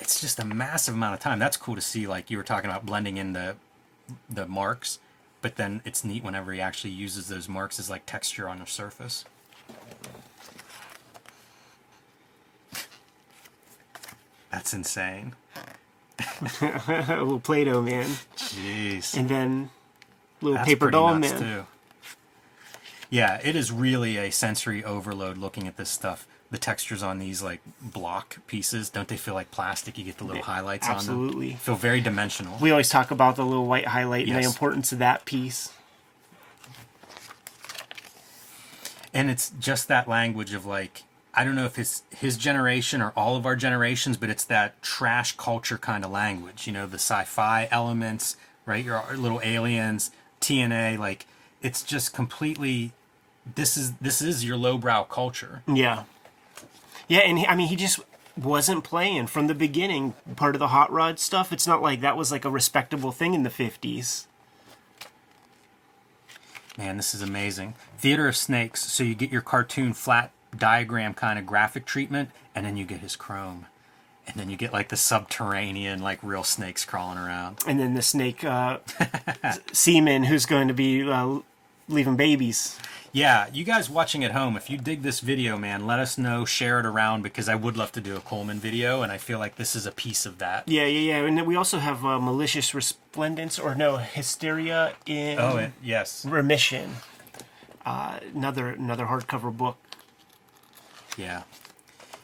it's 0.00 0.20
just 0.20 0.38
a 0.38 0.44
massive 0.44 0.94
amount 0.94 1.14
of 1.14 1.20
time. 1.20 1.38
That's 1.38 1.56
cool 1.56 1.76
to 1.76 1.80
see. 1.80 2.06
Like 2.06 2.28
you 2.30 2.36
were 2.36 2.42
talking 2.44 2.68
about 2.68 2.84
blending 2.84 3.16
in 3.16 3.32
the 3.32 3.56
the 4.28 4.46
marks, 4.46 4.98
but 5.42 5.56
then 5.56 5.82
it's 5.84 6.04
neat 6.04 6.22
whenever 6.22 6.52
he 6.52 6.60
actually 6.60 6.90
uses 6.90 7.28
those 7.28 7.48
marks 7.48 7.78
as 7.78 7.88
like 7.90 8.06
texture 8.06 8.48
on 8.48 8.58
the 8.58 8.66
surface. 8.66 9.24
That's 14.50 14.74
insane. 14.74 15.34
a 16.60 17.04
little 17.08 17.40
Play-Doh, 17.40 17.82
man. 17.82 18.06
Jeez. 18.36 19.16
And 19.16 19.28
then 19.28 19.70
little 20.40 20.56
That's 20.56 20.68
paper 20.68 20.90
doll 20.90 21.18
man. 21.18 21.38
too. 21.38 21.66
Yeah, 23.08 23.40
it 23.42 23.56
is 23.56 23.72
really 23.72 24.16
a 24.16 24.30
sensory 24.30 24.84
overload 24.84 25.38
looking 25.38 25.66
at 25.66 25.76
this 25.76 25.90
stuff. 25.90 26.26
The 26.50 26.58
textures 26.58 27.02
on 27.02 27.18
these 27.20 27.42
like 27.42 27.60
block 27.80 28.38
pieces, 28.48 28.90
don't 28.90 29.06
they 29.06 29.16
feel 29.16 29.34
like 29.34 29.50
plastic? 29.52 29.96
You 29.96 30.04
get 30.04 30.18
the 30.18 30.24
little 30.24 30.42
highlights 30.42 30.86
on 30.88 30.94
them. 30.94 30.98
absolutely. 30.98 31.52
Feel 31.54 31.76
very 31.76 32.00
dimensional. 32.00 32.58
We 32.60 32.70
always 32.72 32.88
talk 32.88 33.10
about 33.12 33.36
the 33.36 33.44
little 33.46 33.66
white 33.66 33.86
highlight 33.86 34.26
and 34.28 34.36
the 34.36 34.46
importance 34.48 34.90
of 34.92 34.98
that 34.98 35.24
piece. 35.24 35.72
and 39.12 39.30
it's 39.30 39.50
just 39.58 39.88
that 39.88 40.08
language 40.08 40.52
of 40.54 40.64
like 40.66 41.02
I 41.32 41.44
don't 41.44 41.54
know 41.54 41.64
if 41.64 41.78
it's 41.78 42.02
his 42.10 42.36
generation 42.36 43.00
or 43.00 43.12
all 43.16 43.36
of 43.36 43.46
our 43.46 43.54
generations, 43.54 44.16
but 44.16 44.30
it's 44.30 44.44
that 44.46 44.82
trash 44.82 45.36
culture 45.36 45.78
kind 45.78 46.04
of 46.04 46.10
language. 46.10 46.66
You 46.66 46.72
know, 46.72 46.86
the 46.86 46.96
sci-fi 46.98 47.68
elements, 47.70 48.36
right? 48.66 48.84
Your 48.84 49.04
little 49.14 49.40
aliens, 49.44 50.10
TNA, 50.40 50.98
like 50.98 51.26
it's 51.62 51.82
just 51.82 52.12
completely. 52.12 52.92
This 53.54 53.76
is 53.76 53.92
this 53.94 54.20
is 54.20 54.44
your 54.44 54.56
lowbrow 54.56 55.04
culture. 55.04 55.62
Yeah. 55.72 56.04
Yeah, 57.10 57.18
and 57.22 57.40
he, 57.40 57.46
I 57.48 57.56
mean, 57.56 57.66
he 57.66 57.74
just 57.74 57.98
wasn't 58.40 58.84
playing 58.84 59.26
from 59.26 59.48
the 59.48 59.54
beginning. 59.54 60.14
Part 60.36 60.54
of 60.54 60.60
the 60.60 60.68
hot 60.68 60.92
rod 60.92 61.18
stuff. 61.18 61.52
It's 61.52 61.66
not 61.66 61.82
like 61.82 62.00
that 62.02 62.16
was 62.16 62.30
like 62.30 62.44
a 62.44 62.50
respectable 62.50 63.10
thing 63.10 63.34
in 63.34 63.42
the 63.42 63.50
fifties. 63.50 64.28
Man, 66.78 66.96
this 66.96 67.12
is 67.12 67.20
amazing. 67.20 67.74
Theater 67.98 68.28
of 68.28 68.36
Snakes. 68.36 68.84
So 68.84 69.02
you 69.02 69.16
get 69.16 69.32
your 69.32 69.40
cartoon 69.40 69.92
flat 69.92 70.30
diagram 70.56 71.14
kind 71.14 71.36
of 71.36 71.46
graphic 71.46 71.84
treatment, 71.84 72.30
and 72.54 72.64
then 72.64 72.76
you 72.76 72.84
get 72.84 73.00
his 73.00 73.16
chrome. 73.16 73.66
And 74.28 74.36
then 74.36 74.48
you 74.48 74.56
get 74.56 74.72
like 74.72 74.88
the 74.90 74.96
subterranean, 74.96 76.00
like 76.00 76.20
real 76.22 76.44
snakes 76.44 76.84
crawling 76.84 77.18
around. 77.18 77.58
And 77.66 77.80
then 77.80 77.94
the 77.94 78.02
snake 78.02 78.44
uh, 78.44 78.78
seaman 79.72 80.22
who's 80.24 80.46
going 80.46 80.68
to 80.68 80.74
be 80.74 81.02
uh, 81.02 81.40
leaving 81.90 82.16
babies. 82.16 82.78
Yeah, 83.12 83.48
you 83.52 83.64
guys 83.64 83.90
watching 83.90 84.22
at 84.24 84.30
home, 84.30 84.56
if 84.56 84.70
you 84.70 84.78
dig 84.78 85.02
this 85.02 85.18
video, 85.18 85.58
man, 85.58 85.84
let 85.84 85.98
us 85.98 86.16
know, 86.16 86.44
share 86.44 86.78
it 86.78 86.86
around 86.86 87.22
because 87.22 87.48
I 87.48 87.56
would 87.56 87.76
love 87.76 87.90
to 87.92 88.00
do 88.00 88.16
a 88.16 88.20
Coleman 88.20 88.60
video, 88.60 89.02
and 89.02 89.10
I 89.10 89.18
feel 89.18 89.40
like 89.40 89.56
this 89.56 89.74
is 89.74 89.84
a 89.84 89.90
piece 89.90 90.24
of 90.26 90.38
that. 90.38 90.68
Yeah, 90.68 90.84
yeah, 90.84 91.14
yeah. 91.18 91.26
And 91.26 91.36
then 91.36 91.44
we 91.44 91.56
also 91.56 91.78
have 91.78 92.04
uh, 92.04 92.20
malicious 92.20 92.72
resplendence, 92.72 93.58
or 93.58 93.74
no, 93.74 93.96
hysteria 93.96 94.94
in 95.06 95.40
Oh, 95.40 95.56
it, 95.56 95.72
yes. 95.82 96.24
remission. 96.24 96.96
Uh, 97.84 98.20
another 98.32 98.68
another 98.68 99.06
hardcover 99.06 99.54
book. 99.56 99.78
Yeah. 101.16 101.42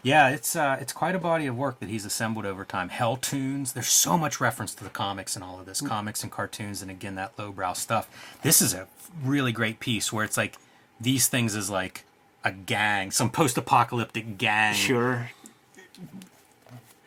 Yeah, 0.02 0.28
it's 0.28 0.54
uh, 0.54 0.76
it's 0.80 0.92
quite 0.92 1.14
a 1.14 1.18
body 1.18 1.46
of 1.46 1.56
work 1.56 1.80
that 1.80 1.88
he's 1.88 2.04
assembled 2.04 2.46
over 2.46 2.64
time. 2.64 2.90
Hell 2.90 3.16
tunes. 3.16 3.72
There's 3.72 3.88
so 3.88 4.16
much 4.16 4.40
reference 4.40 4.74
to 4.76 4.85
the 4.85 4.90
comics 4.90 5.35
and 5.35 5.44
all 5.44 5.59
of 5.59 5.66
this, 5.66 5.80
comics 5.80 6.22
and 6.22 6.30
cartoons, 6.30 6.80
and 6.82 6.90
again 6.90 7.16
that 7.16 7.32
lowbrow 7.38 7.72
stuff. 7.72 8.09
This 8.42 8.62
is 8.62 8.72
a 8.72 8.87
really 9.24 9.52
great 9.52 9.80
piece 9.80 10.12
where 10.12 10.24
it's 10.24 10.37
like 10.37 10.56
these 11.00 11.28
things 11.28 11.54
is 11.54 11.70
like 11.70 12.04
a 12.44 12.52
gang, 12.52 13.11
some 13.11 13.30
post-apocalyptic 13.30 14.38
gang. 14.38 14.74
Sure. 14.74 15.30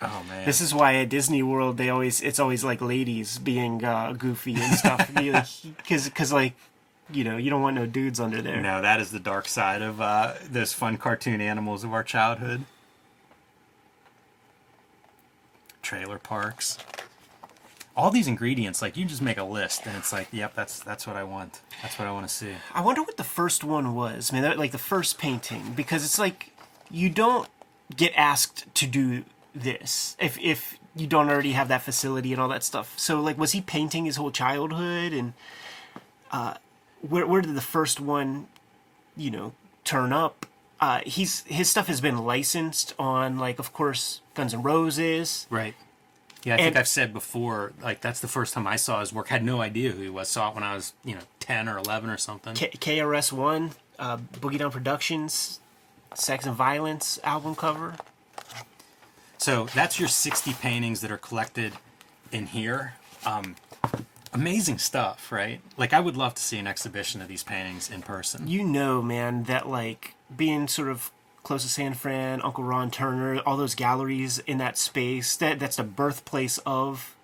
Oh 0.01 0.23
man. 0.27 0.45
This 0.45 0.61
is 0.61 0.73
why 0.73 0.95
at 0.95 1.09
Disney 1.09 1.43
World 1.43 1.77
they 1.77 1.89
always 1.89 2.21
it's 2.21 2.39
always 2.39 2.63
like 2.63 2.81
ladies 2.81 3.37
being 3.37 3.83
uh, 3.83 4.13
goofy 4.13 4.55
and 4.55 4.75
stuff 4.75 5.09
because 5.15 6.05
because 6.07 6.31
like 6.33 6.53
you 7.11 7.23
know 7.23 7.37
you 7.37 7.49
don't 7.49 7.61
want 7.61 7.75
no 7.75 7.85
dudes 7.85 8.19
under 8.19 8.41
there. 8.41 8.61
No, 8.61 8.81
that 8.81 8.99
is 9.01 9.11
the 9.11 9.19
dark 9.19 9.47
side 9.47 9.81
of 9.81 9.99
uh, 9.99 10.33
those 10.49 10.73
fun 10.73 10.97
cartoon 10.97 11.41
animals 11.41 11.83
of 11.83 11.93
our 11.93 12.03
childhood. 12.03 12.63
Trailer 15.81 16.19
parks. 16.19 16.77
All 17.95 18.11
these 18.11 18.27
ingredients, 18.27 18.81
like 18.81 18.95
you 18.95 19.05
just 19.05 19.21
make 19.21 19.37
a 19.37 19.43
list, 19.43 19.85
and 19.85 19.97
it's 19.97 20.13
like, 20.13 20.27
yep, 20.31 20.53
that's 20.55 20.79
that's 20.79 21.05
what 21.05 21.15
I 21.15 21.23
want. 21.23 21.59
That's 21.81 21.99
what 21.99 22.07
I 22.07 22.11
want 22.11 22.27
to 22.27 22.33
see. 22.33 22.53
I 22.73 22.81
wonder 22.81 23.01
what 23.01 23.17
the 23.17 23.23
first 23.23 23.63
one 23.63 23.93
was. 23.93 24.31
I 24.31 24.35
mean, 24.35 24.43
that, 24.43 24.57
like 24.57 24.71
the 24.71 24.77
first 24.77 25.17
painting 25.17 25.73
because 25.75 26.05
it's 26.05 26.17
like 26.17 26.51
you 26.89 27.09
don't 27.09 27.49
get 27.95 28.13
asked 28.15 28.73
to 28.75 28.87
do 28.87 29.23
this 29.53 30.15
if 30.19 30.39
if 30.39 30.79
you 30.95 31.07
don't 31.07 31.29
already 31.29 31.53
have 31.53 31.67
that 31.67 31.81
facility 31.81 32.31
and 32.31 32.41
all 32.41 32.49
that 32.49 32.63
stuff. 32.63 32.97
So 32.97 33.21
like, 33.21 33.37
was 33.37 33.51
he 33.51 33.61
painting 33.61 34.05
his 34.05 34.15
whole 34.15 34.31
childhood 34.31 35.13
and 35.13 35.33
uh, 36.31 36.55
where 37.01 37.25
where 37.25 37.41
did 37.41 37.55
the 37.55 37.61
first 37.61 37.99
one, 37.99 38.47
you 39.15 39.31
know, 39.31 39.53
turn 39.83 40.13
up? 40.13 40.45
Uh, 40.81 41.01
he's 41.05 41.43
his 41.43 41.69
stuff 41.69 41.87
has 41.87 41.99
been 41.99 42.17
licensed 42.17 42.93
on 42.97 43.37
like 43.37 43.59
of 43.59 43.73
course 43.73 44.21
Guns 44.33 44.53
N' 44.53 44.63
Roses. 44.63 45.47
Right. 45.49 45.75
Yeah, 46.43 46.55
I 46.55 46.57
think 46.57 46.77
I've 46.77 46.87
said 46.87 47.11
before, 47.11 47.73
like 47.83 47.99
that's 47.99 48.21
the 48.21 48.27
first 48.29 48.53
time 48.53 48.65
I 48.65 48.77
saw 48.77 49.01
his 49.01 49.11
work. 49.11 49.27
Had 49.27 49.43
no 49.43 49.61
idea 49.61 49.91
who 49.91 50.01
he 50.01 50.09
was. 50.09 50.29
Saw 50.29 50.49
it 50.49 50.55
when 50.55 50.63
I 50.63 50.73
was, 50.73 50.93
you 51.03 51.15
know, 51.15 51.21
ten 51.41 51.67
or 51.67 51.77
eleven 51.77 52.09
or 52.09 52.15
something. 52.15 52.53
K- 52.53 52.71
KRS 52.71 53.33
One, 53.33 53.71
uh, 53.97 54.17
Boogie 54.17 54.57
Down 54.57 54.71
Productions, 54.71 55.59
Sex 56.13 56.45
and 56.45 56.55
Violence 56.55 57.19
album 57.25 57.55
cover. 57.55 57.95
So 59.37 59.67
that's 59.73 59.99
your 59.99 60.09
60 60.09 60.53
paintings 60.55 60.99
that 60.99 61.11
are 61.11 61.17
collected 61.17 61.73
in 62.31 62.47
here. 62.47 62.95
Um, 63.25 63.55
amazing 64.33 64.79
stuff, 64.79 65.31
right? 65.31 65.61
Like 65.77 65.93
I 65.93 65.99
would 66.01 66.17
love 66.17 66.35
to 66.35 66.41
see 66.41 66.57
an 66.57 66.67
exhibition 66.67 67.21
of 67.21 67.27
these 67.29 67.43
paintings 67.43 67.89
in 67.89 68.01
person. 68.01 68.47
You 68.47 68.63
know, 68.63 69.01
man, 69.01 69.43
that 69.43 69.67
like 69.67 70.15
being 70.35 70.67
sort 70.67 70.87
of 70.89 71.11
close 71.43 71.63
to 71.63 71.69
San 71.69 71.93
Fran, 71.93 72.41
Uncle 72.41 72.63
Ron 72.63 72.91
Turner, 72.91 73.39
all 73.45 73.57
those 73.57 73.75
galleries 73.75 74.39
in 74.39 74.57
that 74.59 74.77
space. 74.77 75.35
That 75.37 75.59
that's 75.59 75.77
the 75.77 75.83
birthplace 75.83 76.57
of 76.65 77.15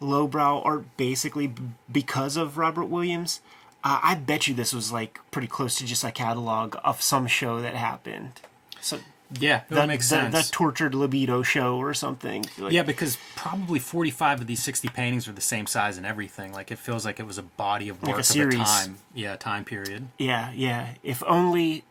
lowbrow 0.00 0.60
art, 0.62 0.84
basically 0.96 1.52
because 1.90 2.36
of 2.36 2.56
Robert 2.58 2.84
Williams. 2.86 3.40
Uh, 3.84 4.00
I 4.02 4.14
bet 4.16 4.48
you 4.48 4.54
this 4.54 4.72
was 4.72 4.92
like 4.92 5.20
pretty 5.30 5.48
close 5.48 5.76
to 5.78 5.86
just 5.86 6.02
a 6.04 6.10
catalog 6.10 6.76
of 6.84 7.00
some 7.02 7.26
show 7.26 7.60
that 7.60 7.74
happened. 7.74 8.40
So 8.80 8.98
Yeah, 9.38 9.58
that 9.68 9.74
that 9.74 9.88
makes 9.88 10.08
the, 10.08 10.30
sense. 10.30 10.48
the 10.48 10.52
tortured 10.52 10.94
libido 10.94 11.42
show 11.42 11.76
or 11.76 11.94
something. 11.94 12.44
Like, 12.58 12.72
yeah, 12.72 12.82
because 12.82 13.18
probably 13.36 13.78
45 13.78 14.40
of 14.42 14.46
these 14.48 14.62
60 14.62 14.88
paintings 14.88 15.28
are 15.28 15.32
the 15.32 15.40
same 15.40 15.66
size 15.66 15.96
and 15.96 16.04
everything. 16.06 16.52
Like 16.52 16.70
it 16.72 16.78
feels 16.78 17.04
like 17.04 17.20
it 17.20 17.26
was 17.26 17.38
a 17.38 17.42
body 17.42 17.88
of 17.88 18.02
Like 18.02 18.08
a 18.08 18.10
work 18.12 18.20
of 18.20 18.26
series. 18.26 18.54
a 18.60 18.64
time. 18.64 18.98
Yeah, 19.14 19.36
time 19.36 19.64
period. 19.64 20.08
Yeah, 20.18 20.50
yeah. 20.54 20.94
If 21.04 21.22
only 21.26 21.84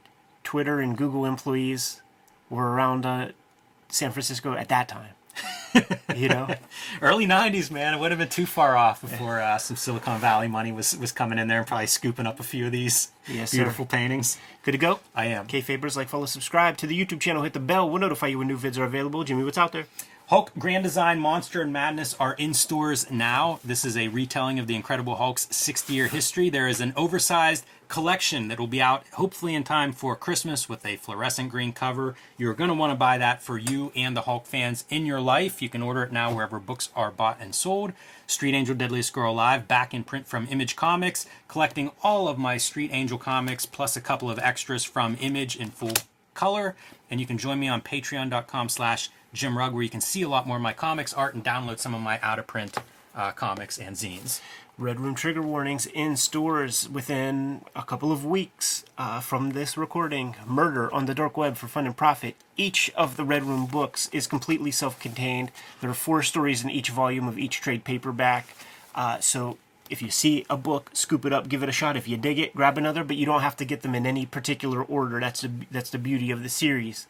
Twitter 0.48 0.80
and 0.80 0.96
Google 0.96 1.26
employees 1.26 2.02
were 2.50 2.72
around 2.72 3.06
uh, 3.06 3.32
San 3.90 4.12
Francisco 4.12 4.54
at 4.54 4.70
that 4.70 4.88
time. 4.88 5.12
you 6.16 6.30
know? 6.30 6.48
Early 7.02 7.28
90s, 7.28 7.70
man. 7.70 7.94
It 7.94 8.00
would 8.00 8.12
have 8.12 8.18
been 8.18 8.30
too 8.30 8.46
far 8.46 8.78
off 8.78 9.02
before 9.02 9.42
uh, 9.42 9.58
some 9.58 9.76
Silicon 9.76 10.22
Valley 10.22 10.48
money 10.48 10.72
was, 10.72 10.98
was 10.98 11.12
coming 11.12 11.38
in 11.38 11.50
there 11.50 11.58
and 11.58 11.68
probably 11.68 11.86
scooping 11.88 12.26
up 12.26 12.40
a 12.40 12.44
few 12.44 12.66
of 12.66 12.72
these 12.72 13.12
Yes, 13.28 13.52
sir. 13.52 13.58
beautiful 13.58 13.86
paintings. 13.86 14.38
Good 14.64 14.72
to 14.72 14.78
go? 14.78 15.02
I 15.14 15.26
am. 15.26 15.48
Kayfabers, 15.48 15.98
like, 15.98 16.08
follow, 16.08 16.26
subscribe 16.26 16.78
to 16.78 16.88
the 16.88 16.98
YouTube 16.98 17.20
channel, 17.20 17.44
hit 17.44 17.52
the 17.52 17.60
bell. 17.60 17.90
We'll 17.90 18.00
notify 18.00 18.28
you 18.28 18.38
when 18.38 18.48
new 18.48 18.58
vids 18.58 18.78
are 18.78 18.86
available. 18.86 19.26
Jimmy, 19.26 19.44
what's 19.44 19.58
out 19.58 19.74
there? 19.74 19.88
Hulk 20.30 20.52
Grand 20.60 20.84
Design 20.84 21.22
Monster 21.22 21.62
and 21.62 21.72
Madness 21.72 22.14
are 22.16 22.34
in 22.34 22.54
stores 22.54 23.10
now. 23.10 23.62
This 23.64 23.86
is 23.86 23.96
a 23.96 24.10
retelling 24.10 24.60
of 24.60 24.68
the 24.68 24.76
Incredible 24.76 25.16
Hulk's 25.16 25.48
60 25.56 25.94
year 25.94 26.10
history. 26.10 26.50
There 26.50 26.68
is 26.68 26.82
an 26.82 26.92
oversized 26.98 27.66
collection 27.88 28.50
that 28.50 28.60
will 28.60 28.68
be 28.68 28.82
out 28.82 29.06
hopefully 29.14 29.56
in 29.56 29.64
time 29.64 29.94
for 29.94 30.18
Christmas 30.18 30.68
with 30.68 30.86
a 30.86 30.98
fluorescent 30.98 31.50
green 31.50 31.72
cover. 31.72 32.16
You're 32.38 32.56
going 32.56 32.68
to 32.68 32.74
want 32.74 32.92
to 32.92 32.96
buy 32.98 33.18
that 33.18 33.42
for 33.42 33.58
you 33.58 33.94
and 33.96 34.18
the 34.18 34.24
Hulk 34.24 34.46
fans 34.46 34.84
in 34.90 35.06
your 35.06 35.22
life. 35.22 35.62
You 35.62 35.70
can 35.70 35.82
order 35.82 36.04
it 36.04 36.12
now 36.12 36.34
wherever 36.34 36.60
books 36.60 36.90
are 36.94 37.10
bought 37.10 37.38
and 37.40 37.56
sold. 37.56 37.94
Street 38.28 38.54
Angel 38.54 38.76
Deadliest 38.76 39.14
Girl 39.14 39.32
Alive 39.32 39.66
back 39.66 39.94
in 39.94 40.04
print 40.04 40.28
from 40.28 40.46
Image 40.52 40.76
Comics, 40.76 41.26
collecting 41.48 41.92
all 42.04 42.28
of 42.28 42.38
my 42.38 42.58
Street 42.58 42.90
Angel 42.92 43.18
comics 43.18 43.66
plus 43.66 43.96
a 43.96 44.02
couple 44.02 44.30
of 44.30 44.40
extras 44.40 44.84
from 44.84 45.16
Image 45.22 45.56
in 45.56 45.70
full 45.70 45.94
color 46.34 46.76
and 47.10 47.20
you 47.20 47.26
can 47.26 47.38
join 47.38 47.60
me 47.60 47.68
on 47.68 47.82
patreon.com 47.82 48.70
slash 48.70 49.10
jim 49.34 49.58
rugg 49.58 49.74
where 49.74 49.84
you 49.84 49.90
can 49.90 50.02
see 50.02 50.22
a 50.22 50.30
lot 50.30 50.48
more 50.48 50.58
of 50.58 50.62
my 50.62 50.74
comics 50.74 51.14
art 51.14 51.36
and 51.36 51.44
download 51.44 51.80
some 51.80 51.94
of 51.94 52.02
my 52.02 52.20
out 52.22 52.40
of 52.40 52.48
print 52.48 52.78
uh, 53.16 53.32
comics 53.32 53.78
and 53.78 53.96
zines 53.96 54.42
Red 54.80 55.00
Room 55.00 55.16
trigger 55.16 55.42
warnings 55.42 55.88
in 55.88 56.16
stores 56.18 56.88
within 56.88 57.62
a 57.76 57.82
couple 57.82 58.12
of 58.12 58.24
weeks 58.24 58.86
uh, 58.96 59.22
from 59.22 59.54
this 59.54 59.76
recording. 59.76 60.36
Murder 60.46 60.94
on 60.94 61.08
the 61.08 61.16
Dark 61.16 61.36
Web 61.36 61.58
for 61.58 61.68
Fun 61.68 61.88
and 61.88 61.98
Profit. 61.98 62.36
Each 62.58 62.92
of 62.92 63.18
the 63.18 63.24
Red 63.24 63.44
Room 63.44 63.66
books 63.66 64.08
is 64.14 64.28
completely 64.28 64.70
self 64.70 65.00
contained. 65.00 65.52
There 65.82 65.90
are 65.90 65.96
four 65.96 66.22
stories 66.22 66.64
in 66.64 66.70
each 66.70 66.92
volume 66.92 67.28
of 67.28 67.40
each 67.40 67.60
trade 67.60 67.86
paperback. 67.86 68.56
Uh, 68.94 69.20
so 69.20 69.58
if 69.90 70.02
you 70.02 70.10
see 70.10 70.46
a 70.50 70.58
book, 70.58 70.90
scoop 70.94 71.26
it 71.26 71.34
up, 71.34 71.50
give 71.50 71.64
it 71.64 71.70
a 71.70 71.72
shot. 71.72 71.98
If 71.98 72.08
you 72.08 72.18
dig 72.18 72.40
it, 72.40 72.56
grab 72.56 72.78
another, 72.78 73.04
but 73.04 73.16
you 73.16 73.26
don't 73.26 73.42
have 73.42 73.56
to 73.58 73.66
get 73.66 73.82
them 73.82 73.96
in 73.96 74.06
any 74.06 74.26
particular 74.26 74.82
order. 74.84 75.20
That's 75.20 75.42
the, 75.42 75.52
that's 75.72 75.90
the 75.90 75.98
beauty 75.98 76.32
of 76.32 76.44
the 76.44 76.50
series. 76.50 77.08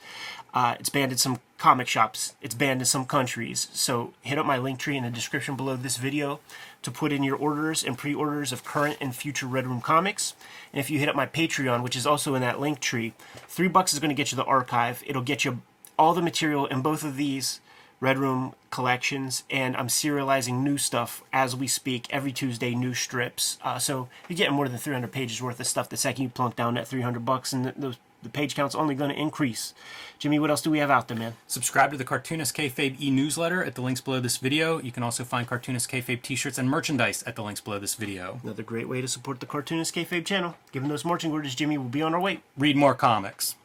Uh, 0.54 0.76
it's 0.80 0.90
banned 0.90 1.12
in 1.12 1.18
some 1.18 1.40
comic 1.58 1.88
shops. 1.88 2.36
It's 2.42 2.56
banned 2.56 2.82
in 2.82 2.86
some 2.86 3.06
countries. 3.06 3.68
So 3.74 4.14
hit 4.22 4.40
up 4.40 4.46
my 4.46 4.58
link 4.58 4.80
tree 4.80 4.98
in 4.98 5.04
the 5.04 5.10
description 5.10 5.56
below 5.56 5.76
this 5.76 5.98
video 5.98 6.40
to 6.82 6.92
put 6.92 7.12
in 7.12 7.24
your 7.24 7.36
orders 7.36 7.84
and 7.84 7.98
pre-orders 7.98 8.52
of 8.52 8.64
current 8.64 8.98
and 9.02 9.16
future 9.16 9.46
Red 9.46 9.68
Room 9.68 9.82
comics. 9.82 10.34
And 10.72 10.80
if 10.80 10.90
you 10.90 11.00
hit 11.00 11.10
up 11.10 11.16
my 11.16 11.26
Patreon, 11.26 11.84
which 11.84 11.96
is 11.96 12.08
also 12.08 12.34
in 12.36 12.42
that 12.42 12.60
link 12.60 12.80
tree, 12.80 13.14
three 13.48 13.68
bucks 13.68 13.94
is 13.94 14.00
going 14.00 14.10
to 14.10 14.16
get 14.16 14.32
you 14.32 14.36
the 14.36 14.46
archive. 14.46 15.04
It'll 15.06 15.22
get 15.22 15.46
you 15.46 15.62
all 16.00 16.14
the 16.14 16.22
material 16.22 16.66
in 16.68 16.82
both 16.82 17.04
of 17.04 17.18
these 17.18 17.60
Red 18.00 18.20
Room 18.20 18.54
collections, 18.70 19.44
and 19.50 19.76
I'm 19.76 19.88
serializing 19.88 20.62
new 20.62 20.78
stuff 20.78 21.24
as 21.34 21.56
we 21.56 21.68
speak. 21.68 22.08
Every 22.12 22.32
Tuesday, 22.32 22.76
new 22.76 22.94
strips. 22.94 23.58
Uh, 23.64 23.80
so 23.80 24.08
you're 24.30 24.38
getting 24.38 24.54
more 24.54 24.68
than 24.68 24.78
300 24.78 25.12
pages 25.12 25.42
worth 25.42 25.60
of 25.60 25.68
stuff 25.68 25.90
the 25.90 25.98
second 25.98 26.24
you 26.24 26.30
plunk 26.30 26.56
down 26.56 26.76
that 26.76 26.88
300 26.88 27.26
bucks, 27.26 27.54
and 27.54 27.66
the, 27.66 27.98
the, 28.22 28.30
page 28.34 28.56
count's 28.56 28.76
only 28.76 28.94
going 28.94 29.10
to 29.10 29.20
increase. 29.20 29.74
Jimmy, 30.20 30.38
what 30.38 30.50
else 30.50 30.62
do 30.62 30.70
we 30.70 30.80
have 30.80 30.92
out 30.92 31.08
there, 31.08 31.18
man? 31.18 31.38
Subscribe 31.48 31.92
to 31.92 31.98
the 31.98 32.04
Cartoonist 32.04 32.54
Kayfabe 32.54 33.00
e-newsletter 33.02 33.64
at 33.64 33.76
the 33.76 33.82
links 33.82 34.02
below 34.02 34.20
this 34.20 34.36
video. 34.36 34.82
You 34.82 34.92
can 34.92 35.02
also 35.02 35.24
find 35.24 35.48
Cartoonist 35.48 35.90
Kayfabe 35.90 36.22
t-shirts 36.22 36.58
and 36.58 36.70
merchandise 36.70 37.24
at 37.24 37.38
the 37.38 37.44
links 37.44 37.62
below 37.62 37.80
this 37.80 37.96
video. 37.96 38.42
Another 38.44 38.64
great 38.64 38.90
way 38.90 39.00
to 39.00 39.08
support 39.08 39.40
the 39.40 39.46
Cartoonist 39.46 39.96
Kayfabe 39.96 40.26
channel. 40.26 40.56
Given 40.74 40.90
those 40.90 41.06
marching 41.06 41.32
orders, 41.32 41.56
Jimmy, 41.56 41.78
we'll 41.78 41.88
be 41.88 42.02
on 42.02 42.14
our 42.14 42.20
way. 42.20 42.42
Read 42.58 42.76
more 42.76 42.96
comics. 42.96 43.56